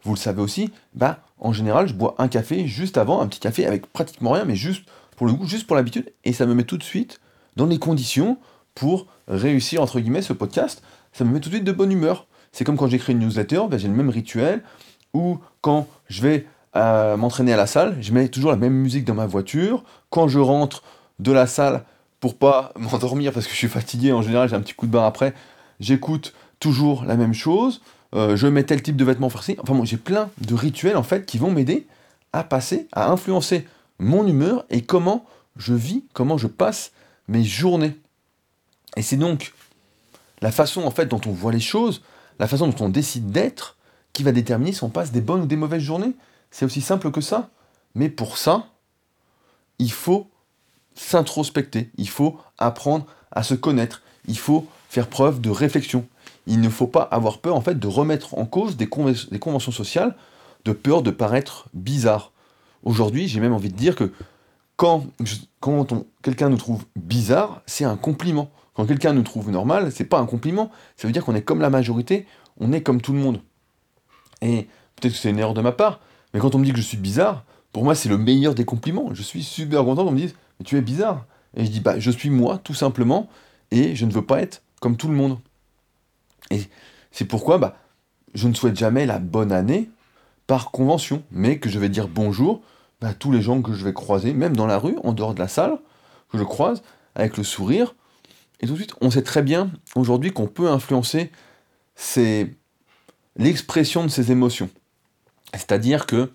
vous 0.04 0.14
le 0.14 0.20
savez 0.20 0.42
aussi, 0.42 0.72
bah, 0.94 1.24
en 1.40 1.52
général, 1.54 1.88
je 1.88 1.94
bois 1.94 2.16
un 2.18 2.28
café 2.28 2.68
juste 2.68 2.98
avant, 2.98 3.22
un 3.22 3.28
petit 3.28 3.40
café 3.40 3.66
avec 3.66 3.88
pratiquement 3.88 4.32
rien, 4.32 4.46
mais 4.46 4.56
juste 4.56 4.86
pour 5.18 5.28
le 5.28 5.34
goût, 5.34 5.46
juste 5.46 5.68
pour 5.68 5.76
l'habitude, 5.76 6.12
et 6.24 6.34
ça 6.34 6.46
me 6.46 6.54
met 6.54 6.64
tout 6.64 6.78
de 6.78 6.84
suite 6.84 7.20
dans 7.56 7.66
les 7.66 7.80
conditions 7.80 8.38
pour 8.76 9.08
réussir, 9.28 9.82
entre 9.82 10.00
guillemets, 10.00 10.22
ce 10.22 10.34
podcast. 10.34 10.82
Ça 11.12 11.26
me 11.26 11.32
met 11.32 11.40
tout 11.40 11.50
de 11.50 11.56
suite 11.56 11.66
de 11.66 11.72
bonne 11.72 11.92
humeur. 11.92 12.28
C'est 12.52 12.64
comme 12.64 12.78
quand 12.78 12.88
j'écris 12.88 13.14
une 13.14 13.20
newsletter, 13.20 13.64
bah, 13.70 13.78
j'ai 13.78 13.88
le 13.88 13.94
même 13.94 14.10
rituel, 14.10 14.64
ou 15.14 15.40
quand 15.62 15.88
je 16.08 16.22
vais 16.22 16.48
euh, 16.76 17.18
m'entraîner 17.18 17.54
à 17.54 17.58
la 17.58 17.68
salle, 17.68 17.98
je 18.02 18.14
mets 18.14 18.28
toujours 18.28 18.52
la 18.52 18.58
même 18.58 18.74
musique 18.74 19.06
dans 19.06 19.16
ma 19.16 19.26
voiture. 19.26 19.84
Quand 20.10 20.28
je 20.28 20.40
rentre 20.40 20.84
de 21.20 21.32
la 21.32 21.48
salle, 21.48 21.84
pour 22.20 22.38
pas 22.38 22.74
m'endormir 22.80 23.34
parce 23.34 23.46
que 23.46 23.54
je 23.54 23.58
suis 23.58 23.68
fatigué, 23.68 24.12
en 24.12 24.22
général 24.22 24.50
j'ai 24.50 24.56
un 24.56 24.62
petit 24.62 24.74
coup 24.74 24.88
de 24.88 24.92
barre 24.92 25.06
après, 25.06 25.34
j'écoute 25.80 26.34
toujours 26.60 27.06
la 27.06 27.16
même 27.16 27.34
chose. 27.34 27.82
Euh, 28.16 28.36
je 28.36 28.48
mets 28.48 28.64
tel 28.64 28.82
type 28.82 28.96
de 28.96 29.06
vêtements 29.06 29.30
farcis. 29.30 29.56
Enfin 29.62 29.74
bon, 29.74 29.86
j'ai 29.86 29.98
plein 29.98 30.30
de 30.42 30.54
rituels 30.56 30.98
en 30.98 31.04
fait 31.04 31.26
qui 31.26 31.38
vont 31.38 31.52
m'aider 31.52 31.88
à 32.34 32.44
passer, 32.44 32.88
à 32.92 33.10
influencer 33.10 33.68
mon 34.00 34.26
humeur 34.26 34.66
et 34.70 34.82
comment 34.82 35.26
je 35.58 35.74
vis, 35.74 36.04
comment 36.14 36.38
je 36.38 36.48
passe 36.48 36.92
mes 37.28 37.44
journées. 37.44 37.96
Et 38.98 39.02
c'est 39.02 39.18
donc 39.18 39.54
la 40.42 40.52
façon 40.52 40.84
en 40.84 40.92
fait 40.92 41.06
dont 41.06 41.22
on 41.26 41.32
voit 41.32 41.52
les 41.52 41.60
choses, 41.60 42.02
la 42.40 42.48
façon 42.48 42.68
dont 42.68 42.86
on 42.86 42.90
décide 42.90 43.32
d'être, 43.32 43.78
qui 44.14 44.24
va 44.24 44.32
déterminer 44.32 44.72
si 44.72 44.84
on 44.84 44.90
passe 44.90 45.12
des 45.12 45.22
bonnes 45.22 45.42
ou 45.42 45.46
des 45.46 45.56
mauvaises 45.56 45.84
journées. 45.84 46.14
C'est 46.52 46.66
aussi 46.66 46.82
simple 46.82 47.12
que 47.12 47.22
ça. 47.22 47.50
Mais 47.96 48.10
pour 48.10 48.38
ça, 48.38 48.68
il 49.80 49.92
faut 49.92 50.30
s'introspecter, 50.96 51.90
il 51.98 52.10
faut 52.10 52.38
apprendre 52.58 53.06
à 53.32 53.44
se 53.44 53.54
connaître, 53.54 54.02
il 54.28 54.38
faut 54.38 54.68
faire 54.90 55.08
preuve 55.08 55.40
de 55.42 55.50
réflexion. 55.50 56.06
Il 56.46 56.62
ne 56.62 56.70
faut 56.70 56.88
pas 56.88 57.04
avoir 57.04 57.40
peur 57.40 57.56
en 57.56 57.62
fait 57.62 57.80
de 57.80 57.88
remettre 57.88 58.38
en 58.38 58.46
cause 58.46 58.76
des, 58.76 58.90
des 59.32 59.40
conventions 59.40 59.72
sociales, 59.72 60.16
de 60.66 60.72
peur 60.72 61.04
de 61.04 61.12
paraître 61.12 61.70
bizarre. 61.74 62.32
Aujourd'hui, 62.84 63.28
j'ai 63.28 63.40
même 63.40 63.54
envie 63.54 63.70
de 63.70 63.78
dire 63.78 63.96
que 63.96 64.12
quand, 64.76 65.06
quand 65.60 66.06
quelqu'un 66.22 66.50
nous 66.50 66.58
trouve 66.58 66.86
bizarre, 66.96 67.62
c'est 67.66 67.86
un 67.86 67.98
compliment. 67.98 68.50
Quand 68.74 68.86
quelqu'un 68.86 69.14
nous 69.14 69.24
trouve 69.24 69.52
normal, 69.52 69.92
c'est 69.92 70.06
pas 70.06 70.20
un 70.20 70.26
compliment. 70.26 70.72
Ça 70.96 71.08
veut 71.08 71.12
dire 71.12 71.26
qu'on 71.26 71.36
est 71.36 71.42
comme 71.42 71.60
la 71.62 71.70
majorité, 71.70 72.26
on 72.60 72.72
est 72.72 72.82
comme 72.82 73.02
tout 73.02 73.14
le 73.14 73.20
monde. 73.20 73.42
Et 74.42 74.68
peut-être 74.96 75.14
que 75.14 75.20
c'est 75.20 75.30
une 75.30 75.40
erreur 75.40 75.54
de 75.54 75.62
ma 75.62 75.74
part, 75.74 76.00
mais 76.34 76.40
quand 76.40 76.56
on 76.56 76.60
me 76.60 76.66
dit 76.66 76.72
que 76.72 76.78
je 76.78 76.84
suis 76.84 76.98
bizarre, 76.98 77.44
pour 77.72 77.84
moi 77.84 77.96
c'est 77.96 78.10
le 78.10 78.18
meilleur 78.18 78.56
des 78.56 78.66
compliments. 78.66 79.14
Je 79.14 79.22
suis 79.22 79.44
super 79.44 79.84
content 79.84 80.06
qu'on 80.06 80.12
me 80.12 80.18
dise 80.18 80.36
mais 80.60 80.66
tu 80.66 80.78
es 80.78 80.82
bizarre. 80.82 81.26
Et 81.56 81.66
je 81.66 81.72
dis 81.72 81.80
bah 81.80 82.00
je 82.00 82.12
suis 82.12 82.30
moi 82.30 82.60
tout 82.64 82.74
simplement 82.74 83.30
et 83.72 83.96
je 83.96 84.06
ne 84.06 84.12
veux 84.12 84.26
pas 84.26 84.42
être 84.42 84.62
comme 84.80 84.98
tout 84.98 85.08
le 85.08 85.16
monde. 85.16 85.40
Et 86.52 86.62
c'est 87.12 87.26
pourquoi 87.26 87.58
bah, 87.58 87.78
je 88.34 88.48
ne 88.48 88.54
souhaite 88.54 88.78
jamais 88.78 89.06
la 89.06 89.20
bonne 89.20 89.52
année 89.52 89.90
par 90.48 90.72
convention, 90.72 91.24
mais 91.32 91.60
que 91.60 91.70
je 91.70 91.80
vais 91.80 91.90
dire 91.90 92.08
bonjour 92.08 92.62
bah, 93.02 93.10
à 93.10 93.14
tous 93.14 93.32
les 93.32 93.42
gens 93.42 93.62
que 93.62 93.74
je 93.74 93.84
vais 93.84 93.94
croiser, 93.94 94.34
même 94.34 94.56
dans 94.56 94.68
la 94.68 94.78
rue, 94.78 94.98
en 95.04 95.14
dehors 95.14 95.34
de 95.34 95.40
la 95.40 95.48
salle, 95.48 95.78
que 96.32 96.38
je 96.38 96.44
croise, 96.44 96.82
avec 97.16 97.38
le 97.38 97.44
sourire. 97.44 97.96
Et 98.60 98.68
tout 98.68 98.74
de 98.74 98.78
suite, 98.78 98.96
on 99.02 99.10
sait 99.10 99.22
très 99.22 99.42
bien 99.42 99.72
aujourd'hui 99.96 100.32
qu'on 100.32 100.48
peut 100.48 100.70
influencer 100.70 101.32
l'expression 103.38 104.04
de 104.04 104.10
ses 104.10 104.32
émotions. 104.32 104.70
C'est-à-dire 105.54 106.06
que 106.06 106.32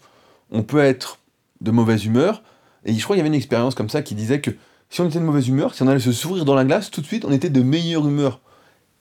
on 0.50 0.62
peut 0.62 0.78
être 0.78 1.18
de 1.60 1.70
mauvaise 1.70 2.04
humeur, 2.04 2.42
et 2.84 2.92
je 2.92 3.02
crois 3.02 3.16
qu'il 3.16 3.20
y 3.20 3.20
avait 3.20 3.28
une 3.28 3.34
expérience 3.34 3.74
comme 3.74 3.88
ça 3.88 4.02
qui 4.02 4.14
disait 4.14 4.40
que 4.40 4.50
si 4.90 5.00
on 5.00 5.08
était 5.08 5.18
de 5.18 5.24
mauvaise 5.24 5.48
humeur, 5.48 5.74
si 5.74 5.82
on 5.82 5.88
allait 5.88 6.00
se 6.00 6.12
sourire 6.12 6.44
dans 6.44 6.54
la 6.54 6.64
glace, 6.64 6.90
tout 6.90 7.00
de 7.00 7.06
suite 7.06 7.24
on 7.24 7.32
était 7.32 7.50
de 7.50 7.62
meilleure 7.62 8.06
humeur. 8.06 8.40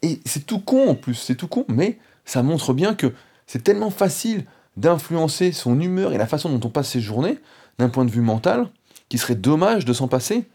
Et 0.01 0.19
c'est 0.25 0.45
tout 0.45 0.59
con 0.59 0.89
en 0.89 0.95
plus, 0.95 1.15
c'est 1.15 1.35
tout 1.35 1.47
con, 1.47 1.65
mais 1.67 1.97
ça 2.25 2.43
montre 2.43 2.73
bien 2.73 2.95
que 2.95 3.13
c'est 3.47 3.63
tellement 3.63 3.89
facile 3.89 4.45
d'influencer 4.77 5.51
son 5.51 5.79
humeur 5.79 6.13
et 6.13 6.17
la 6.17 6.27
façon 6.27 6.49
dont 6.49 6.67
on 6.67 6.71
passe 6.71 6.89
ses 6.89 7.01
journées, 7.01 7.37
d'un 7.77 7.89
point 7.89 8.05
de 8.05 8.11
vue 8.11 8.21
mental, 8.21 8.69
qu'il 9.09 9.19
serait 9.19 9.35
dommage 9.35 9.85
de 9.85 9.93
s'en 9.93 10.07
passer. 10.07 10.45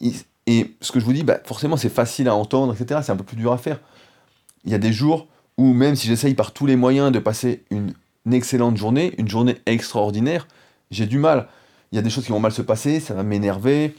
Et, 0.00 0.74
ce 0.80 0.92
que 0.92 1.00
je 1.00 1.04
vous 1.04 1.12
dis, 1.12 1.22
bah, 1.22 1.38
forcément 1.44 1.76
c'est 1.76 1.88
facile 1.88 2.28
à 2.28 2.34
entendre, 2.34 2.74
etc. 2.74 3.00
C'est 3.04 3.12
un 3.12 3.16
peu 3.16 3.24
plus 3.24 3.36
dur 3.36 3.52
à 3.52 3.58
faire. 3.58 3.80
Il 4.64 4.72
y 4.72 4.74
a 4.74 4.78
des 4.78 4.92
jours 4.92 5.28
où 5.56 5.72
même 5.72 5.94
si 5.94 6.08
j'essaye 6.08 6.34
par 6.34 6.52
tous 6.52 6.66
les 6.66 6.76
moyens 6.76 7.12
de 7.12 7.18
passer 7.18 7.64
une 7.70 7.94
une 7.94 7.94
excellente 8.32 8.76
journée, 8.76 9.14
une 9.18 9.28
journée 9.28 9.56
extraordinaire, 9.66 10.48
j'ai 10.90 11.06
du 11.06 11.18
mal. 11.18 11.48
Il 11.92 11.96
y 11.96 11.98
a 11.98 12.02
des 12.02 12.10
choses 12.10 12.24
qui 12.24 12.32
vont 12.32 12.40
mal 12.40 12.52
se 12.52 12.62
passer, 12.62 13.00
ça 13.00 13.14
va 13.14 13.22
m'énerver. 13.22 13.94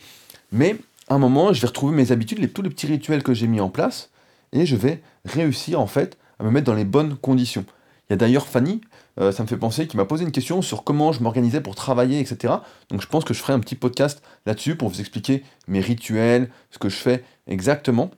Mais 0.51 0.77
à 1.07 1.15
un 1.15 1.19
moment, 1.19 1.53
je 1.53 1.61
vais 1.61 1.67
retrouver 1.67 1.95
mes 1.95 2.11
habitudes, 2.11 2.51
tous 2.53 2.61
les 2.61 2.69
petits 2.69 2.87
rituels 2.87 3.23
que 3.23 3.33
j'ai 3.33 3.47
mis 3.47 3.61
en 3.61 3.69
place, 3.69 4.09
et 4.53 4.65
je 4.65 4.75
vais 4.75 5.01
réussir 5.25 5.79
en 5.79 5.87
fait 5.87 6.17
à 6.39 6.43
me 6.43 6.51
mettre 6.51 6.65
dans 6.65 6.73
les 6.73 6.85
bonnes 6.85 7.15
conditions. 7.15 7.65
Il 8.09 8.13
y 8.13 8.15
a 8.15 8.17
d'ailleurs 8.17 8.47
Fanny, 8.47 8.81
euh, 9.19 9.31
ça 9.31 9.43
me 9.43 9.47
fait 9.47 9.57
penser, 9.57 9.87
qui 9.87 9.97
m'a 9.97 10.05
posé 10.05 10.23
une 10.23 10.31
question 10.31 10.61
sur 10.61 10.83
comment 10.83 11.11
je 11.11 11.23
m'organisais 11.23 11.61
pour 11.61 11.75
travailler, 11.75 12.19
etc. 12.19 12.55
Donc 12.89 13.01
je 13.01 13.07
pense 13.07 13.23
que 13.23 13.33
je 13.33 13.39
ferai 13.39 13.53
un 13.53 13.59
petit 13.59 13.75
podcast 13.75 14.21
là-dessus 14.45 14.75
pour 14.75 14.89
vous 14.89 14.99
expliquer 14.99 15.43
mes 15.67 15.79
rituels, 15.79 16.49
ce 16.71 16.77
que 16.77 16.89
je 16.89 16.97
fais 16.97 17.23
exactement. 17.47 18.11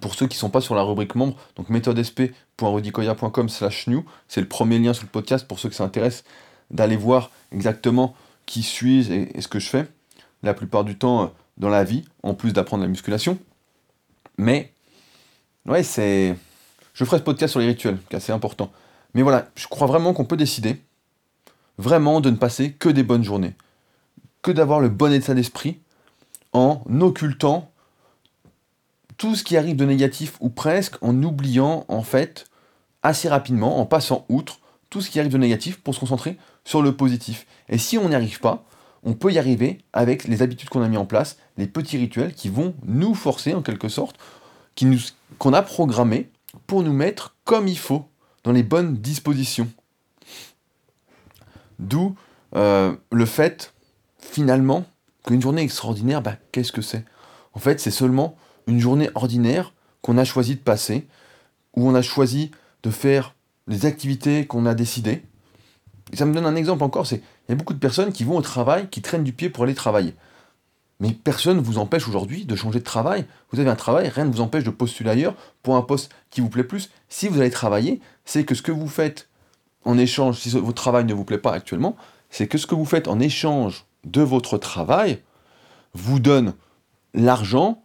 Pour 0.00 0.14
ceux 0.14 0.26
qui 0.26 0.36
ne 0.36 0.40
sont 0.40 0.50
pas 0.50 0.60
sur 0.60 0.74
la 0.74 0.82
rubrique 0.82 1.14
membre, 1.14 1.36
donc 1.56 1.70
méthodesp.rudicoya.com 1.70 3.48
slash 3.48 3.86
new, 3.86 4.04
c'est 4.28 4.40
le 4.40 4.48
premier 4.48 4.78
lien 4.78 4.92
sur 4.92 5.04
le 5.04 5.08
podcast 5.08 5.46
pour 5.46 5.58
ceux 5.58 5.70
qui 5.70 5.76
s'intéressent 5.76 6.24
d'aller 6.70 6.96
voir 6.96 7.30
exactement 7.52 8.14
qui 8.44 8.62
suis 8.62 9.10
et, 9.12 9.40
ce 9.40 9.48
que 9.48 9.58
je 9.58 9.68
fais, 9.68 9.86
la 10.42 10.54
plupart 10.54 10.84
du 10.84 10.96
temps 10.96 11.22
euh, 11.22 11.26
dans 11.56 11.70
la 11.70 11.84
vie, 11.84 12.04
en 12.22 12.34
plus 12.34 12.52
d'apprendre 12.52 12.82
la 12.82 12.88
musculation. 12.88 13.38
Mais, 14.36 14.72
ouais, 15.66 15.82
c'est... 15.82 16.36
Je 16.92 17.04
ferai 17.04 17.18
ce 17.18 17.22
podcast 17.22 17.52
sur 17.52 17.60
les 17.60 17.66
rituels, 17.66 17.98
qui 18.08 18.14
est 18.14 18.16
assez 18.16 18.32
important. 18.32 18.70
Mais 19.14 19.22
voilà, 19.22 19.48
je 19.54 19.68
crois 19.68 19.86
vraiment 19.86 20.12
qu'on 20.12 20.24
peut 20.24 20.36
décider, 20.36 20.80
vraiment, 21.78 22.20
de 22.20 22.30
ne 22.30 22.36
passer 22.36 22.72
que 22.72 22.88
des 22.88 23.02
bonnes 23.02 23.24
journées, 23.24 23.54
que 24.42 24.50
d'avoir 24.50 24.80
le 24.80 24.88
bon 24.88 25.12
état 25.12 25.34
d'esprit, 25.34 25.78
en 26.52 26.82
occultant 27.00 27.67
tout 29.18 29.34
ce 29.34 29.44
qui 29.44 29.56
arrive 29.56 29.76
de 29.76 29.84
négatif, 29.84 30.36
ou 30.40 30.48
presque, 30.48 30.94
en 31.02 31.22
oubliant, 31.22 31.84
en 31.88 32.02
fait, 32.02 32.46
assez 33.02 33.28
rapidement, 33.28 33.78
en 33.78 33.84
passant 33.84 34.24
outre, 34.28 34.60
tout 34.90 35.00
ce 35.00 35.10
qui 35.10 35.20
arrive 35.20 35.32
de 35.32 35.38
négatif 35.38 35.80
pour 35.80 35.94
se 35.94 36.00
concentrer 36.00 36.38
sur 36.64 36.82
le 36.82 36.96
positif. 36.96 37.46
Et 37.68 37.78
si 37.78 37.98
on 37.98 38.08
n'y 38.08 38.14
arrive 38.14 38.40
pas, 38.40 38.64
on 39.02 39.14
peut 39.14 39.32
y 39.32 39.38
arriver 39.38 39.78
avec 39.92 40.24
les 40.24 40.40
habitudes 40.40 40.68
qu'on 40.70 40.82
a 40.82 40.88
mis 40.88 40.96
en 40.96 41.04
place, 41.04 41.36
les 41.56 41.66
petits 41.66 41.98
rituels 41.98 42.32
qui 42.32 42.48
vont 42.48 42.74
nous 42.84 43.14
forcer 43.14 43.54
en 43.54 43.62
quelque 43.62 43.88
sorte, 43.88 44.16
qu'on 45.38 45.52
a 45.52 45.62
programmés 45.62 46.30
pour 46.66 46.82
nous 46.82 46.92
mettre 46.92 47.34
comme 47.44 47.68
il 47.68 47.78
faut, 47.78 48.06
dans 48.44 48.52
les 48.52 48.62
bonnes 48.62 48.96
dispositions. 48.96 49.68
D'où 51.78 52.14
euh, 52.54 52.96
le 53.12 53.26
fait, 53.26 53.74
finalement, 54.18 54.84
qu'une 55.26 55.42
journée 55.42 55.62
extraordinaire, 55.62 56.22
bah, 56.22 56.36
qu'est-ce 56.52 56.72
que 56.72 56.82
c'est? 56.82 57.04
En 57.52 57.58
fait, 57.58 57.80
c'est 57.80 57.90
seulement 57.90 58.36
une 58.68 58.78
journée 58.80 59.10
ordinaire 59.14 59.72
qu'on 60.02 60.18
a 60.18 60.24
choisi 60.24 60.54
de 60.54 60.60
passer, 60.60 61.08
où 61.74 61.88
on 61.88 61.94
a 61.94 62.02
choisi 62.02 62.52
de 62.82 62.90
faire 62.90 63.34
les 63.66 63.86
activités 63.86 64.46
qu'on 64.46 64.66
a 64.66 64.74
décidées. 64.74 65.22
ça 66.14 66.24
me 66.24 66.32
donne 66.32 66.46
un 66.46 66.56
exemple 66.56 66.84
encore, 66.84 67.06
c'est 67.06 67.22
il 67.48 67.52
y 67.52 67.54
a 67.54 67.56
beaucoup 67.56 67.74
de 67.74 67.78
personnes 67.78 68.12
qui 68.12 68.24
vont 68.24 68.36
au 68.36 68.42
travail, 68.42 68.88
qui 68.88 69.00
traînent 69.00 69.24
du 69.24 69.32
pied 69.32 69.48
pour 69.48 69.64
aller 69.64 69.74
travailler. 69.74 70.14
Mais 71.00 71.12
personne 71.12 71.56
ne 71.56 71.62
vous 71.62 71.78
empêche 71.78 72.08
aujourd'hui 72.08 72.44
de 72.44 72.56
changer 72.56 72.80
de 72.80 72.84
travail. 72.84 73.24
Vous 73.50 73.60
avez 73.60 73.70
un 73.70 73.76
travail, 73.76 74.08
rien 74.08 74.24
ne 74.24 74.32
vous 74.32 74.40
empêche 74.40 74.64
de 74.64 74.70
postuler 74.70 75.10
ailleurs 75.10 75.34
pour 75.62 75.76
un 75.76 75.82
poste 75.82 76.12
qui 76.30 76.40
vous 76.40 76.48
plaît 76.50 76.64
plus. 76.64 76.90
Si 77.08 77.28
vous 77.28 77.40
allez 77.40 77.50
travailler, 77.50 78.00
c'est 78.24 78.44
que 78.44 78.54
ce 78.54 78.62
que 78.62 78.72
vous 78.72 78.88
faites 78.88 79.28
en 79.84 79.96
échange, 79.96 80.38
si 80.38 80.50
votre 80.50 80.74
travail 80.74 81.04
ne 81.04 81.14
vous 81.14 81.24
plaît 81.24 81.38
pas 81.38 81.52
actuellement, 81.52 81.96
c'est 82.30 82.48
que 82.48 82.58
ce 82.58 82.66
que 82.66 82.74
vous 82.74 82.84
faites 82.84 83.08
en 83.08 83.20
échange 83.20 83.86
de 84.04 84.22
votre 84.22 84.58
travail 84.58 85.20
vous 85.94 86.20
donne 86.20 86.54
l'argent, 87.14 87.82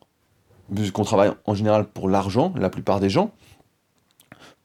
puisqu'on 0.73 1.03
travaille 1.03 1.31
en 1.45 1.53
général 1.53 1.85
pour 1.85 2.09
l'argent, 2.09 2.53
la 2.57 2.69
plupart 2.69 2.99
des 2.99 3.09
gens, 3.09 3.31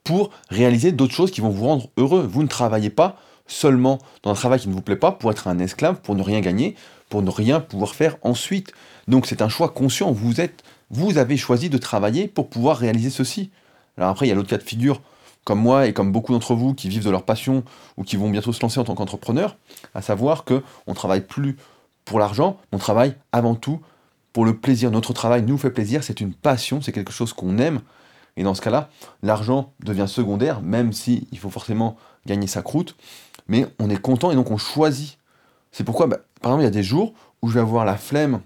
pour 0.03 0.31
réaliser 0.49 0.91
d'autres 0.91 1.13
choses 1.13 1.31
qui 1.31 1.41
vont 1.41 1.49
vous 1.49 1.65
rendre 1.65 1.89
heureux. 1.97 2.21
Vous 2.21 2.43
ne 2.43 2.47
travaillez 2.47 2.89
pas 2.89 3.17
seulement 3.47 3.99
dans 4.23 4.31
un 4.31 4.35
travail 4.35 4.59
qui 4.59 4.69
ne 4.69 4.73
vous 4.73 4.81
plaît 4.81 4.95
pas 4.95 5.11
pour 5.11 5.31
être 5.31 5.47
un 5.47 5.59
esclave, 5.59 6.01
pour 6.01 6.15
ne 6.15 6.23
rien 6.23 6.39
gagner, 6.39 6.75
pour 7.09 7.21
ne 7.21 7.29
rien 7.29 7.59
pouvoir 7.59 7.95
faire 7.95 8.17
ensuite. 8.21 8.71
Donc 9.07 9.25
c'est 9.25 9.41
un 9.41 9.49
choix 9.49 9.69
conscient. 9.69 10.11
Vous 10.11 10.39
êtes, 10.39 10.63
vous 10.89 11.17
avez 11.17 11.37
choisi 11.37 11.69
de 11.69 11.77
travailler 11.77 12.27
pour 12.27 12.49
pouvoir 12.49 12.77
réaliser 12.77 13.09
ceci. 13.09 13.51
Alors 13.97 14.09
après, 14.09 14.27
il 14.27 14.29
y 14.29 14.31
a 14.31 14.35
l'autre 14.35 14.49
cas 14.49 14.57
de 14.57 14.63
figure, 14.63 15.01
comme 15.43 15.59
moi 15.59 15.87
et 15.87 15.93
comme 15.93 16.11
beaucoup 16.11 16.31
d'entre 16.31 16.53
vous 16.53 16.73
qui 16.73 16.89
vivent 16.89 17.03
de 17.03 17.09
leur 17.09 17.23
passion 17.23 17.63
ou 17.97 18.03
qui 18.03 18.15
vont 18.15 18.29
bientôt 18.29 18.53
se 18.53 18.61
lancer 18.61 18.79
en 18.79 18.83
tant 18.83 18.95
qu'entrepreneur, 18.95 19.57
à 19.93 20.01
savoir 20.01 20.43
que 20.43 20.63
on 20.87 20.93
travaille 20.93 21.21
plus 21.21 21.57
pour 22.05 22.19
l'argent, 22.19 22.57
on 22.71 22.77
travaille 22.77 23.15
avant 23.31 23.55
tout 23.55 23.79
pour 24.33 24.45
le 24.45 24.57
plaisir. 24.57 24.91
Notre 24.91 25.13
travail 25.13 25.43
nous 25.43 25.57
fait 25.57 25.71
plaisir, 25.71 26.03
c'est 26.03 26.21
une 26.21 26.33
passion, 26.33 26.81
c'est 26.81 26.91
quelque 26.91 27.11
chose 27.11 27.33
qu'on 27.33 27.57
aime. 27.57 27.81
Et 28.37 28.43
dans 28.43 28.53
ce 28.53 28.61
cas-là, 28.61 28.89
l'argent 29.21 29.73
devient 29.83 30.07
secondaire, 30.07 30.61
même 30.61 30.93
si 30.93 31.27
il 31.31 31.39
faut 31.39 31.49
forcément 31.49 31.97
gagner 32.25 32.47
sa 32.47 32.61
croûte. 32.61 32.95
Mais 33.47 33.65
on 33.79 33.89
est 33.89 34.01
content 34.01 34.31
et 34.31 34.35
donc 34.35 34.51
on 34.51 34.57
choisit. 34.57 35.17
C'est 35.71 35.83
pourquoi, 35.83 36.07
bah, 36.07 36.19
par 36.41 36.51
exemple, 36.51 36.61
il 36.61 36.65
y 36.65 36.67
a 36.67 36.71
des 36.71 36.83
jours 36.83 37.13
où 37.41 37.49
je 37.49 37.55
vais 37.55 37.59
avoir 37.59 37.85
la 37.85 37.97
flemme, 37.97 38.41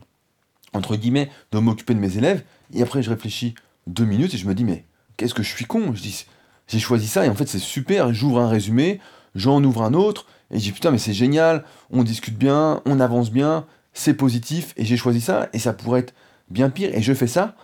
entre 0.74 0.96
guillemets, 0.96 1.30
de 1.52 1.60
m'occuper 1.60 1.94
de 1.94 2.00
mes 2.00 2.18
élèves. 2.18 2.44
Et 2.74 2.82
après, 2.82 3.04
je 3.04 3.10
réfléchis 3.10 3.56
deux 3.88 4.06
minutes 4.06 4.34
et 4.34 4.38
je 4.38 4.48
me 4.48 4.56
dis, 4.56 4.64
mais 4.64 4.86
qu'est-ce 5.18 5.34
que 5.34 5.44
je 5.44 5.50
suis 5.50 5.66
con? 5.66 5.94
Je 5.94 6.02
dis, 6.02 6.26
j'ai 6.68 6.80
choisi 6.80 7.08
ça 7.08 7.26
et 7.26 7.30
en 7.30 7.36
fait, 7.36 7.48
c'est 7.48 7.60
super. 7.60 8.14
J'ouvre 8.14 8.40
un 8.40 8.48
résumé, 8.48 9.00
j'en 9.36 9.64
ouvre 9.64 9.84
un 9.84 9.94
autre. 9.94 10.26
Et 10.50 10.58
je 10.58 10.64
dis, 10.64 10.72
putain, 10.72 10.92
mais 10.92 10.98
c'est 10.98 11.14
génial. 11.14 11.66
On 11.92 12.04
discute 12.04 12.38
bien, 12.38 12.82
on 12.86 13.00
avance 13.00 13.32
bien, 13.32 13.66
c'est 13.94 14.14
positif. 14.14 14.74
Et 14.78 14.86
j'ai 14.86 14.98
choisi 14.98 15.22
ça 15.22 15.50
et 15.54 15.60
ça 15.60 15.74
pourrait 15.74 16.02
être 16.02 16.14
bien 16.50 16.70
pire. 16.70 16.94
Et 16.94 17.02
je 17.02 17.14
fais 17.14 17.28
ça 17.28 17.56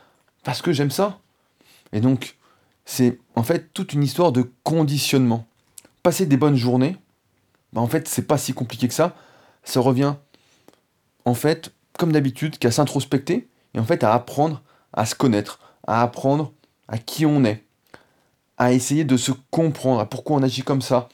parce 0.43 0.62
que 0.62 0.71
j'aime 0.71 0.91
ça. 0.91 1.19
Et 1.93 2.01
donc, 2.01 2.38
c'est 2.86 3.19
en 3.36 3.43
fait 3.43 3.74
toute 3.74 3.93
une 3.93 4.03
histoire 4.03 4.31
de 4.31 4.51
conditionnement. 4.63 5.45
Passer 6.03 6.25
des 6.25 6.38
bonnes 6.38 6.55
journées, 6.55 6.98
bah 7.74 7.81
en 7.81 7.88
fait, 7.88 8.07
c'est 8.07 8.27
pas 8.27 8.38
si 8.38 8.53
compliqué 8.53 8.88
que 8.88 8.93
ça. 8.93 9.15
Ça 9.63 9.81
revient, 9.81 10.15
en 11.25 11.33
fait, 11.33 11.74
comme 11.98 12.12
d'habitude, 12.12 12.57
qu'à 12.57 12.71
s'introspecter 12.71 13.50
et 13.74 13.79
en 13.79 13.83
fait 13.83 14.03
à 14.03 14.13
apprendre 14.13 14.62
à 14.93 15.05
se 15.05 15.15
connaître, 15.15 15.59
à 15.86 16.01
apprendre 16.01 16.51
à 16.88 16.98
qui 16.98 17.25
on 17.25 17.43
est, 17.43 17.63
à 18.57 18.74
essayer 18.74 19.03
de 19.03 19.17
se 19.17 19.31
comprendre, 19.51 20.00
à 20.00 20.09
pourquoi 20.09 20.38
on 20.38 20.43
agit 20.43 20.63
comme 20.63 20.81
ça, 20.81 21.09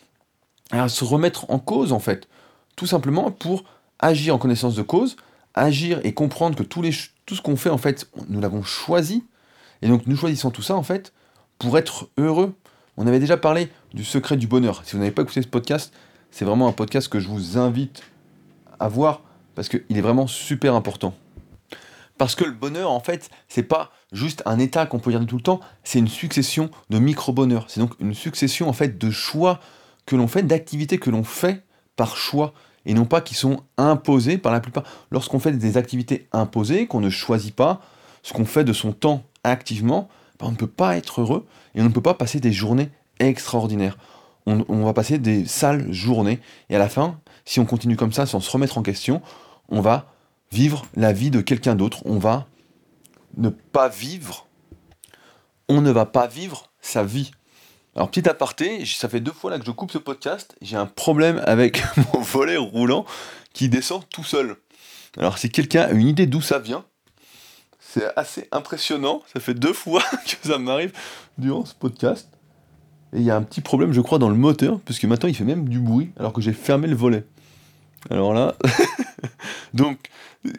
à 0.71 0.89
se 0.89 1.03
remettre 1.03 1.49
en 1.49 1.59
cause, 1.59 1.91
en 1.91 1.99
fait. 1.99 2.27
Tout 2.75 2.87
simplement 2.87 3.31
pour 3.31 3.63
agir 3.99 4.35
en 4.35 4.37
connaissance 4.37 4.75
de 4.75 4.81
cause, 4.81 5.15
agir 5.53 5.99
et 6.03 6.13
comprendre 6.13 6.55
que 6.55 6.81
les, 6.81 6.91
tout 7.25 7.35
ce 7.35 7.41
qu'on 7.41 7.55
fait, 7.55 7.69
en 7.69 7.77
fait, 7.77 8.09
nous 8.29 8.41
l'avons 8.41 8.63
choisi 8.63 9.23
et 9.81 9.87
donc 9.87 10.07
nous 10.07 10.15
choisissons 10.15 10.51
tout 10.51 10.61
ça 10.61 10.75
en 10.75 10.83
fait 10.83 11.13
pour 11.59 11.77
être 11.77 12.09
heureux. 12.17 12.53
On 12.97 13.07
avait 13.07 13.19
déjà 13.19 13.37
parlé 13.37 13.69
du 13.93 14.03
secret 14.03 14.37
du 14.37 14.47
bonheur. 14.47 14.81
Si 14.85 14.93
vous 14.93 14.99
n'avez 14.99 15.11
pas 15.11 15.23
écouté 15.23 15.41
ce 15.41 15.47
podcast, 15.47 15.93
c'est 16.31 16.45
vraiment 16.45 16.67
un 16.67 16.71
podcast 16.71 17.09
que 17.09 17.19
je 17.19 17.27
vous 17.27 17.57
invite 17.57 18.03
à 18.79 18.87
voir 18.87 19.21
parce 19.53 19.69
qu'il 19.69 19.83
est 19.89 20.01
vraiment 20.01 20.27
super 20.27 20.75
important. 20.75 21.13
Parce 22.17 22.35
que 22.35 22.45
le 22.45 22.51
bonheur, 22.51 22.91
en 22.91 22.99
fait, 23.01 23.29
c'est 23.49 23.63
pas 23.63 23.91
juste 24.11 24.41
un 24.45 24.59
état 24.59 24.85
qu'on 24.85 24.99
peut 24.99 25.11
garder 25.11 25.27
tout 25.27 25.35
le 25.35 25.41
temps, 25.41 25.59
c'est 25.83 25.99
une 25.99 26.07
succession 26.07 26.69
de 26.89 26.99
micro-bonheurs. 26.99 27.65
C'est 27.67 27.81
donc 27.81 27.91
une 27.99 28.13
succession, 28.13 28.69
en 28.69 28.73
fait, 28.73 28.97
de 28.97 29.11
choix 29.11 29.59
que 30.05 30.15
l'on 30.15 30.27
fait, 30.27 30.43
d'activités 30.43 30.97
que 30.97 31.09
l'on 31.09 31.23
fait 31.23 31.63
par 31.95 32.15
choix, 32.15 32.53
et 32.85 32.93
non 32.93 33.05
pas 33.05 33.21
qui 33.21 33.35
sont 33.35 33.61
imposées 33.77 34.37
par 34.37 34.51
la 34.51 34.59
plupart. 34.59 34.83
Lorsqu'on 35.11 35.39
fait 35.39 35.51
des 35.51 35.77
activités 35.77 36.27
imposées, 36.31 36.87
qu'on 36.87 36.99
ne 36.99 37.09
choisit 37.09 37.55
pas, 37.55 37.81
ce 38.23 38.33
qu'on 38.33 38.45
fait 38.45 38.63
de 38.63 38.73
son 38.73 38.91
temps 38.91 39.23
activement, 39.43 40.07
ben, 40.39 40.47
on 40.47 40.51
ne 40.51 40.55
peut 40.55 40.67
pas 40.67 40.97
être 40.97 41.21
heureux 41.21 41.45
et 41.73 41.81
on 41.81 41.85
ne 41.85 41.89
peut 41.89 42.01
pas 42.01 42.13
passer 42.13 42.39
des 42.39 42.51
journées 42.51 42.89
extraordinaires. 43.19 43.97
On, 44.47 44.83
va 44.83 44.93
passer 44.93 45.17
des 45.17 45.47
sales 45.47 45.91
journées 45.91 46.39
et 46.69 46.75
à 46.75 46.79
la 46.79 46.87
fin, 46.87 47.19
si 47.45 47.59
on 47.59 47.65
continue 47.65 47.95
comme 47.95 48.13
ça 48.13 48.27
sans 48.27 48.39
se 48.39 48.51
remettre 48.51 48.77
en 48.77 48.83
question, 48.83 49.23
on 49.69 49.81
va 49.81 50.13
vivre 50.51 50.85
la 50.95 51.13
vie 51.13 51.31
de 51.31 51.41
quelqu'un 51.41 51.73
d'autre. 51.73 52.03
On 52.05 52.19
va 52.19 52.45
ne 53.37 53.49
pas 53.49 53.89
vivre. 53.89 54.45
On 55.67 55.81
ne 55.81 55.89
va 55.89 56.05
pas 56.05 56.27
vivre 56.27 56.69
sa 56.79 57.03
vie. 57.03 57.31
Alors 57.95 58.11
petit 58.11 58.27
aparté, 58.27 58.85
ça 58.85 59.07
fait 59.07 59.21
deux 59.21 59.31
fois 59.31 59.51
là 59.51 59.57
que 59.57 59.65
je 59.65 59.71
coupe 59.71 59.89
ce 59.89 59.97
podcast, 59.97 60.55
j'ai 60.61 60.75
un 60.75 60.85
problème 60.85 61.41
avec 61.45 61.81
mon 62.13 62.19
volet 62.19 62.57
roulant 62.57 63.05
qui 63.53 63.69
descend 63.69 64.03
tout 64.09 64.25
seul. 64.25 64.57
Alors 65.17 65.37
si 65.37 65.49
quelqu'un 65.49 65.83
a 65.83 65.91
une 65.91 66.07
idée 66.07 66.27
d'où 66.27 66.41
ça 66.41 66.59
vient, 66.59 66.83
c'est 67.79 68.11
assez 68.17 68.49
impressionnant. 68.51 69.23
Ça 69.33 69.39
fait 69.39 69.53
deux 69.53 69.71
fois 69.71 70.03
que 70.27 70.47
ça 70.47 70.57
m'arrive 70.57 70.91
durant 71.37 71.63
ce 71.63 71.73
podcast. 71.73 72.27
Et 73.13 73.19
il 73.19 73.23
y 73.23 73.31
a 73.31 73.37
un 73.37 73.43
petit 73.43 73.61
problème, 73.61 73.93
je 73.93 74.01
crois, 74.01 74.19
dans 74.19 74.27
le 74.27 74.35
moteur, 74.35 74.81
puisque 74.81 75.05
maintenant 75.05 75.29
il 75.29 75.35
fait 75.35 75.45
même 75.45 75.69
du 75.69 75.79
bruit 75.79 76.11
alors 76.19 76.33
que 76.33 76.41
j'ai 76.41 76.51
fermé 76.51 76.89
le 76.89 76.97
volet. 76.97 77.23
Alors 78.09 78.33
là, 78.33 78.55
donc, 79.73 79.99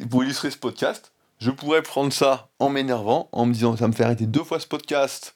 pour 0.09 0.25
illustrer 0.25 0.51
ce 0.51 0.57
podcast, 0.57 1.13
je 1.39 1.51
pourrais 1.51 1.83
prendre 1.83 2.15
ça 2.15 2.49
en 2.61 2.71
m'énervant, 2.71 3.29
en 3.33 3.45
me 3.45 3.53
disant 3.53 3.77
ça 3.77 3.89
me 3.89 3.93
fait 3.93 4.05
arrêter 4.05 4.25
deux 4.25 4.43
fois 4.43 4.59
ce 4.59 4.67
podcast 4.67 5.35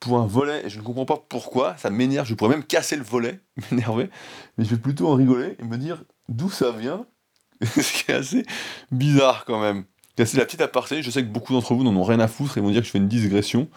pour 0.00 0.18
un 0.18 0.26
volet, 0.26 0.66
et 0.66 0.68
je 0.68 0.78
ne 0.78 0.84
comprends 0.84 1.06
pas 1.06 1.22
pourquoi, 1.28 1.76
ça 1.76 1.90
m'énerve, 1.90 2.26
je 2.26 2.34
pourrais 2.34 2.50
même 2.50 2.64
casser 2.64 2.96
le 2.96 3.02
volet, 3.02 3.40
m'énerver, 3.70 4.10
mais 4.56 4.64
je 4.64 4.70
vais 4.70 4.80
plutôt 4.80 5.08
en 5.08 5.14
rigoler 5.14 5.56
et 5.58 5.64
me 5.64 5.76
dire 5.76 6.04
d'où 6.28 6.50
ça 6.50 6.70
vient, 6.70 7.06
ce 7.62 7.80
qui 7.80 8.10
est 8.10 8.14
assez 8.14 8.44
bizarre 8.90 9.44
quand 9.44 9.60
même. 9.60 9.84
C'est 10.16 10.34
la 10.34 10.46
petite 10.46 10.62
aparté, 10.62 11.02
je 11.02 11.10
sais 11.10 11.22
que 11.22 11.28
beaucoup 11.28 11.52
d'entre 11.52 11.74
vous 11.74 11.84
n'en 11.84 11.94
ont 11.94 12.04
rien 12.04 12.20
à 12.20 12.28
foutre 12.28 12.56
et 12.56 12.60
vont 12.60 12.70
dire 12.70 12.80
que 12.80 12.86
je 12.86 12.90
fais 12.90 12.98
une 12.98 13.08
digression, 13.08 13.68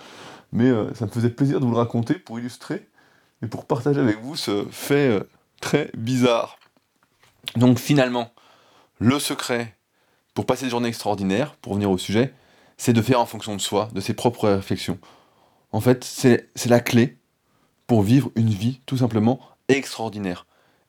mais 0.51 0.69
euh, 0.69 0.93
ça 0.93 1.05
me 1.05 1.11
faisait 1.11 1.29
plaisir 1.29 1.59
de 1.59 1.65
vous 1.65 1.71
le 1.71 1.77
raconter 1.77 2.13
pour 2.13 2.39
illustrer 2.39 2.87
et 3.41 3.47
pour 3.47 3.65
partager 3.65 3.99
avec 3.99 4.21
vous 4.21 4.35
ce 4.35 4.65
fait 4.71 5.09
euh, 5.09 5.23
très 5.59 5.91
bizarre. 5.95 6.57
Donc 7.55 7.77
finalement, 7.77 8.31
le 8.99 9.19
secret 9.19 9.75
pour 10.33 10.45
passer 10.45 10.63
des 10.63 10.71
journées 10.71 10.87
extraordinaires, 10.87 11.55
pour 11.55 11.73
revenir 11.73 11.91
au 11.91 11.97
sujet, 11.97 12.33
c'est 12.77 12.93
de 12.93 13.01
faire 13.01 13.19
en 13.19 13.25
fonction 13.25 13.55
de 13.55 13.61
soi, 13.61 13.89
de 13.93 13.99
ses 13.99 14.13
propres 14.13 14.47
réflexions. 14.47 14.97
En 15.71 15.81
fait, 15.81 16.03
c'est 16.03 16.49
la 16.67 16.79
clé 16.79 17.17
pour 17.87 18.01
vivre 18.01 18.31
une 18.35 18.49
vie 18.49 18.81
tout 18.85 18.97
simplement 18.97 19.39
extraordinaire. 19.67 20.45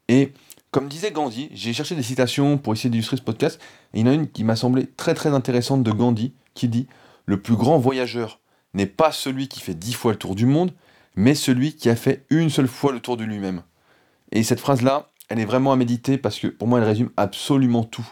Et 0.09 0.33
comme 0.71 0.89
disait 0.89 1.11
Gandhi, 1.11 1.51
j'ai 1.53 1.73
cherché 1.73 1.95
des 1.95 2.03
citations 2.03 2.59
pour 2.59 2.73
essayer 2.73 2.91
d'illustrer 2.91 3.17
ce 3.17 3.23
podcast, 3.23 3.61
et 3.93 4.01
il 4.01 4.07
y 4.07 4.09
en 4.09 4.13
a 4.13 4.15
une 4.15 4.29
qui 4.29 4.45
m'a 4.45 4.57
semblé 4.57 4.87
très 4.87 5.15
très 5.15 5.31
intéressante 5.31 5.83
de 5.83 5.91
Gandhi, 5.91 6.33
qui 6.55 6.69
dit 6.69 6.87
Le 7.27 7.41
plus 7.41 7.57
grand 7.57 7.79
voyageur 7.79 8.41
n'est 8.75 8.87
pas 8.87 9.13
celui 9.13 9.49
qui 9.49 9.61
fait 9.61 9.75
dix 9.75 9.95
fois 9.95 10.13
le 10.13 10.19
tour 10.19 10.35
du 10.35 10.47
monde, 10.47 10.73
mais 11.17 11.35
celui 11.35 11.75
qui 11.75 11.91
a 11.91 11.97
fait 11.97 12.25
une 12.31 12.51
seule 12.51 12.69
fois 12.69 12.93
le 12.93 13.01
tour 13.01 13.17
de 13.17 13.25
lui-même. 13.25 13.63
Et 14.33 14.43
cette 14.43 14.61
phrase-là, 14.61 15.11
elle 15.29 15.41
est 15.41 15.45
vraiment 15.45 15.73
à 15.73 15.77
méditer 15.77 16.19
parce 16.19 16.39
que 16.39 16.47
pour 16.47 16.69
moi, 16.69 16.79
elle 16.79 16.87
résume 16.87 17.11
absolument 17.17 17.85
tout. 17.85 18.09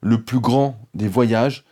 Le 0.00 0.22
plus 0.22 0.40
grand 0.40 0.78
des 0.94 1.08
voyages, 1.08 1.64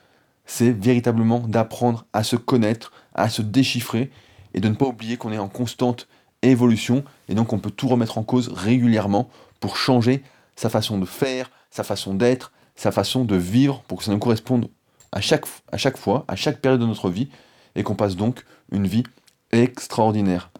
c'est 0.46 0.70
véritablement 0.70 1.40
d'apprendre 1.40 2.06
à 2.12 2.22
se 2.22 2.36
connaître, 2.36 2.92
à 3.14 3.28
se 3.28 3.42
déchiffrer 3.42 4.10
et 4.54 4.60
de 4.60 4.68
ne 4.68 4.74
pas 4.74 4.86
oublier 4.86 5.16
qu'on 5.16 5.32
est 5.32 5.38
en 5.38 5.48
constante 5.48 6.08
évolution 6.42 7.04
et 7.28 7.34
donc 7.34 7.52
on 7.52 7.58
peut 7.58 7.70
tout 7.70 7.88
remettre 7.88 8.18
en 8.18 8.24
cause 8.24 8.48
régulièrement 8.48 9.28
pour 9.60 9.76
changer 9.76 10.22
sa 10.56 10.68
façon 10.68 10.98
de 10.98 11.06
faire, 11.06 11.50
sa 11.70 11.84
façon 11.84 12.14
d'être, 12.14 12.52
sa 12.74 12.92
façon 12.92 13.24
de 13.24 13.36
vivre 13.36 13.82
pour 13.86 13.98
que 13.98 14.04
ça 14.04 14.12
nous 14.12 14.18
corresponde 14.18 14.68
à 15.12 15.20
chaque, 15.20 15.44
à 15.70 15.76
chaque 15.76 15.96
fois, 15.96 16.24
à 16.28 16.36
chaque 16.36 16.60
période 16.60 16.80
de 16.80 16.86
notre 16.86 17.10
vie 17.10 17.28
et 17.74 17.82
qu'on 17.82 17.94
passe 17.94 18.16
donc 18.16 18.44
une 18.70 18.86
vie 18.86 19.04
extraordinaire. 19.52 20.50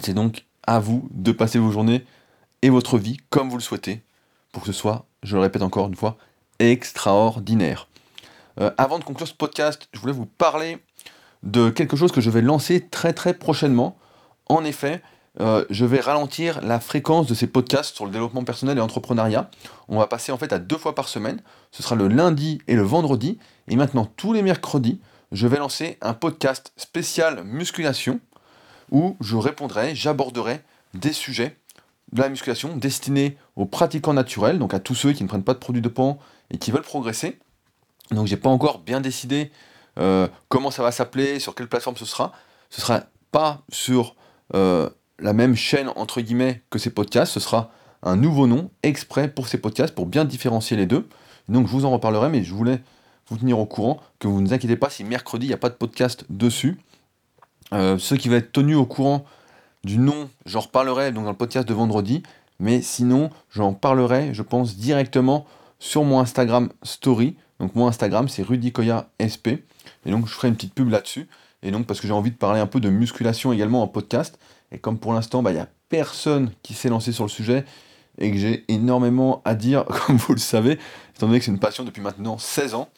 C'est 0.00 0.14
donc 0.14 0.44
à 0.66 0.78
vous 0.78 1.08
de 1.10 1.32
passer 1.32 1.58
vos 1.58 1.70
journées 1.70 2.04
et 2.62 2.70
votre 2.70 2.98
vie 2.98 3.18
comme 3.28 3.50
vous 3.50 3.58
le 3.58 3.62
souhaitez 3.62 4.02
pour 4.52 4.62
que 4.62 4.66
ce 4.68 4.72
soit, 4.72 5.06
je 5.22 5.34
le 5.34 5.42
répète 5.42 5.62
encore 5.62 5.88
une 5.88 5.96
fois, 5.96 6.16
extraordinaire. 6.58 7.88
Euh, 8.60 8.70
avant 8.76 8.98
de 8.98 9.04
conclure 9.04 9.26
ce 9.26 9.34
podcast, 9.34 9.88
je 9.92 9.98
voulais 9.98 10.12
vous 10.12 10.26
parler 10.26 10.78
de 11.42 11.70
quelque 11.70 11.96
chose 11.96 12.12
que 12.12 12.20
je 12.20 12.30
vais 12.30 12.42
lancer 12.42 12.80
très 12.88 13.12
très 13.12 13.34
prochainement. 13.34 13.96
En 14.46 14.64
effet, 14.64 15.02
euh, 15.40 15.64
je 15.70 15.84
vais 15.84 16.00
ralentir 16.00 16.60
la 16.60 16.78
fréquence 16.78 17.26
de 17.26 17.34
ces 17.34 17.46
podcasts 17.46 17.94
sur 17.94 18.04
le 18.04 18.10
développement 18.10 18.44
personnel 18.44 18.76
et 18.76 18.80
l'entrepreneuriat. 18.80 19.50
On 19.88 19.98
va 19.98 20.06
passer 20.06 20.30
en 20.30 20.38
fait 20.38 20.52
à 20.52 20.58
deux 20.58 20.76
fois 20.76 20.94
par 20.94 21.08
semaine. 21.08 21.40
Ce 21.70 21.82
sera 21.82 21.94
le 21.94 22.08
lundi 22.08 22.60
et 22.68 22.74
le 22.74 22.82
vendredi. 22.82 23.38
Et 23.68 23.76
maintenant, 23.76 24.04
tous 24.16 24.32
les 24.32 24.42
mercredis, 24.42 25.00
je 25.32 25.46
vais 25.46 25.58
lancer 25.58 25.96
un 26.02 26.12
podcast 26.12 26.72
spécial 26.76 27.44
musculation 27.44 28.20
où 28.90 29.16
je 29.20 29.36
répondrai, 29.36 29.94
j'aborderai 29.94 30.60
des 30.92 31.14
sujets 31.14 31.56
de 32.12 32.20
la 32.20 32.28
musculation 32.28 32.76
destinés 32.76 33.38
aux 33.56 33.64
pratiquants 33.64 34.12
naturels, 34.12 34.58
donc 34.58 34.74
à 34.74 34.80
tous 34.80 34.94
ceux 34.94 35.12
qui 35.12 35.22
ne 35.22 35.28
prennent 35.28 35.44
pas 35.44 35.54
de 35.54 35.58
produits 35.58 35.80
de 35.80 35.88
pan 35.88 36.18
et 36.50 36.58
qui 36.58 36.70
veulent 36.70 36.82
progresser. 36.82 37.38
Donc 38.10 38.26
j'ai 38.26 38.36
pas 38.36 38.50
encore 38.50 38.80
bien 38.80 39.00
décidé 39.00 39.50
euh, 39.98 40.28
comment 40.48 40.70
ça 40.70 40.82
va 40.82 40.92
s'appeler, 40.92 41.38
sur 41.38 41.54
quelle 41.54 41.68
plateforme 41.68 41.96
ce 41.96 42.04
sera. 42.04 42.32
Ce 42.70 42.80
sera 42.80 43.02
pas 43.30 43.62
sur 43.70 44.16
euh, 44.54 44.88
la 45.18 45.32
même 45.32 45.54
chaîne 45.54 45.90
entre 45.96 46.20
guillemets 46.20 46.62
que 46.70 46.78
ces 46.78 46.90
podcasts, 46.90 47.32
ce 47.32 47.40
sera 47.40 47.70
un 48.02 48.16
nouveau 48.16 48.46
nom 48.46 48.70
exprès 48.82 49.28
pour 49.28 49.48
ces 49.48 49.58
podcasts 49.58 49.94
pour 49.94 50.06
bien 50.06 50.24
différencier 50.24 50.76
les 50.76 50.86
deux. 50.86 51.08
Donc 51.48 51.66
je 51.66 51.72
vous 51.72 51.84
en 51.84 51.90
reparlerai, 51.90 52.28
mais 52.28 52.42
je 52.42 52.54
voulais 52.54 52.80
vous 53.28 53.36
tenir 53.36 53.58
au 53.58 53.66
courant 53.66 54.00
que 54.18 54.28
vous 54.28 54.40
ne 54.40 54.48
vous 54.48 54.54
inquiétez 54.54 54.76
pas 54.76 54.90
si 54.90 55.04
mercredi 55.04 55.46
il 55.46 55.48
n'y 55.48 55.54
a 55.54 55.58
pas 55.58 55.68
de 55.68 55.74
podcast 55.74 56.24
dessus. 56.28 56.80
Euh, 57.72 57.98
ceux 57.98 58.16
qui 58.16 58.28
vont 58.28 58.36
être 58.36 58.52
tenus 58.52 58.76
au 58.76 58.86
courant 58.86 59.24
du 59.84 59.98
nom, 59.98 60.28
j'en 60.46 60.60
reparlerai 60.60 61.12
donc 61.12 61.24
dans 61.24 61.30
le 61.30 61.36
podcast 61.36 61.66
de 61.66 61.74
vendredi, 61.74 62.22
mais 62.58 62.82
sinon 62.82 63.30
j'en 63.50 63.72
parlerai, 63.72 64.34
je 64.34 64.42
pense, 64.42 64.76
directement 64.76 65.46
sur 65.78 66.04
mon 66.04 66.20
Instagram 66.20 66.70
Story. 66.82 67.36
Donc 67.60 67.74
mon 67.74 67.86
Instagram 67.86 68.28
c'est 68.28 68.42
rudykoya 68.42 69.08
SP, 69.18 69.62
et 70.06 70.10
donc 70.10 70.26
je 70.26 70.32
ferai 70.32 70.48
une 70.48 70.54
petite 70.54 70.74
pub 70.74 70.90
là-dessus. 70.90 71.28
Et 71.62 71.70
donc 71.70 71.86
parce 71.86 72.00
que 72.00 72.06
j'ai 72.06 72.12
envie 72.12 72.30
de 72.30 72.36
parler 72.36 72.60
un 72.60 72.66
peu 72.66 72.80
de 72.80 72.88
musculation 72.88 73.52
également 73.52 73.82
en 73.82 73.88
podcast, 73.88 74.38
et 74.72 74.78
comme 74.78 74.98
pour 74.98 75.12
l'instant, 75.12 75.42
bah, 75.42 75.50
il 75.50 75.54
n'y 75.54 75.60
a 75.60 75.68
personne 75.88 76.50
qui 76.62 76.74
s'est 76.74 76.88
lancé 76.88 77.12
sur 77.12 77.24
le 77.24 77.30
sujet 77.30 77.64
et 78.18 78.30
que 78.30 78.38
j'ai 78.38 78.64
énormément 78.68 79.42
à 79.44 79.54
dire, 79.54 79.84
comme 80.06 80.16
vous 80.16 80.32
le 80.32 80.40
savez, 80.40 80.78
étant 81.14 81.26
donné 81.26 81.38
que 81.38 81.44
c'est 81.44 81.50
une 81.50 81.58
passion 81.58 81.84
depuis 81.84 82.02
maintenant 82.02 82.38
16 82.38 82.74
ans, 82.74 82.88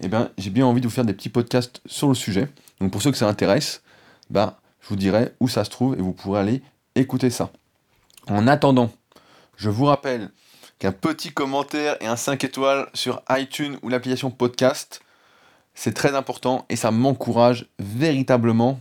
eh 0.00 0.08
bien, 0.08 0.30
j'ai 0.38 0.50
bien 0.50 0.66
envie 0.66 0.80
de 0.80 0.86
vous 0.86 0.92
faire 0.92 1.04
des 1.04 1.14
petits 1.14 1.28
podcasts 1.28 1.80
sur 1.86 2.08
le 2.08 2.14
sujet. 2.14 2.48
Donc 2.80 2.90
pour 2.90 3.00
ceux 3.02 3.10
que 3.10 3.16
ça 3.16 3.28
intéresse, 3.28 3.82
bah, 4.30 4.60
je 4.80 4.88
vous 4.88 4.96
dirai 4.96 5.32
où 5.40 5.48
ça 5.48 5.64
se 5.64 5.70
trouve 5.70 5.94
et 5.94 6.02
vous 6.02 6.12
pourrez 6.12 6.40
aller 6.40 6.62
écouter 6.94 7.30
ça. 7.30 7.50
En 8.28 8.46
attendant, 8.48 8.90
je 9.56 9.70
vous 9.70 9.84
rappelle 9.84 10.30
qu'un 10.78 10.92
petit 10.92 11.32
commentaire 11.32 11.96
et 12.00 12.06
un 12.06 12.16
5 12.16 12.42
étoiles 12.42 12.88
sur 12.94 13.22
iTunes 13.30 13.78
ou 13.82 13.88
l'application 13.88 14.30
podcast, 14.30 15.02
c'est 15.74 15.94
très 15.94 16.14
important 16.14 16.64
et 16.68 16.76
ça 16.76 16.90
m'encourage 16.90 17.66
véritablement 17.78 18.78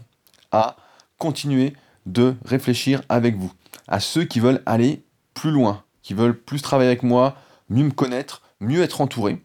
à 0.51 0.75
continuer 1.17 1.73
de 2.05 2.35
réfléchir 2.45 3.01
avec 3.09 3.35
vous. 3.37 3.51
À 3.87 3.99
ceux 3.99 4.23
qui 4.23 4.39
veulent 4.39 4.61
aller 4.65 5.03
plus 5.33 5.51
loin, 5.51 5.83
qui 6.01 6.13
veulent 6.13 6.37
plus 6.37 6.61
travailler 6.61 6.89
avec 6.89 7.03
moi, 7.03 7.35
mieux 7.69 7.83
me 7.83 7.91
connaître, 7.91 8.41
mieux 8.59 8.81
être 8.81 9.01
entouré, 9.01 9.41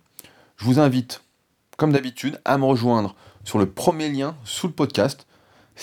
je 0.56 0.64
vous 0.64 0.80
invite, 0.80 1.22
comme 1.76 1.92
d'habitude, 1.92 2.40
à 2.44 2.58
me 2.58 2.64
rejoindre 2.64 3.14
sur 3.44 3.58
le 3.58 3.66
premier 3.66 4.08
lien 4.08 4.36
sous 4.44 4.66
le 4.66 4.72
podcast. 4.72 5.26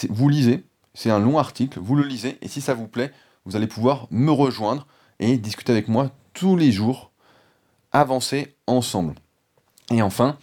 Vous 0.09 0.29
lisez, 0.29 0.63
c'est 0.93 1.11
un 1.11 1.19
long 1.19 1.37
article, 1.37 1.79
vous 1.79 1.95
le 1.95 2.03
lisez, 2.03 2.37
et 2.41 2.47
si 2.47 2.59
ça 2.59 2.73
vous 2.73 2.87
plaît, 2.87 3.13
vous 3.45 3.55
allez 3.55 3.67
pouvoir 3.67 4.07
me 4.09 4.31
rejoindre 4.31 4.87
et 5.19 5.37
discuter 5.37 5.71
avec 5.71 5.87
moi 5.87 6.09
tous 6.33 6.55
les 6.55 6.71
jours, 6.71 7.11
avancer 7.91 8.55
ensemble. 8.67 9.15
Et 9.91 10.01
enfin, 10.01 10.37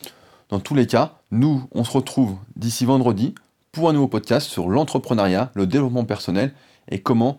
dans 0.50 0.60
tous 0.60 0.74
les 0.74 0.86
cas, 0.86 1.20
nous, 1.30 1.68
on 1.72 1.84
se 1.84 1.92
retrouve 1.92 2.36
d'ici 2.56 2.84
vendredi 2.84 3.34
pour 3.72 3.88
un 3.88 3.92
nouveau 3.92 4.08
podcast 4.08 4.48
sur 4.48 4.68
l'entrepreneuriat, 4.68 5.52
le 5.54 5.66
développement 5.66 6.04
personnel 6.04 6.54
et 6.88 7.00
comment 7.00 7.38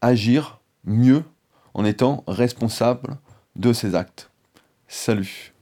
agir 0.00 0.60
mieux 0.84 1.24
en 1.74 1.84
étant 1.84 2.22
responsable 2.28 3.18
de 3.56 3.72
ses 3.72 3.96
actes. 3.96 4.30
Salut 4.86 5.52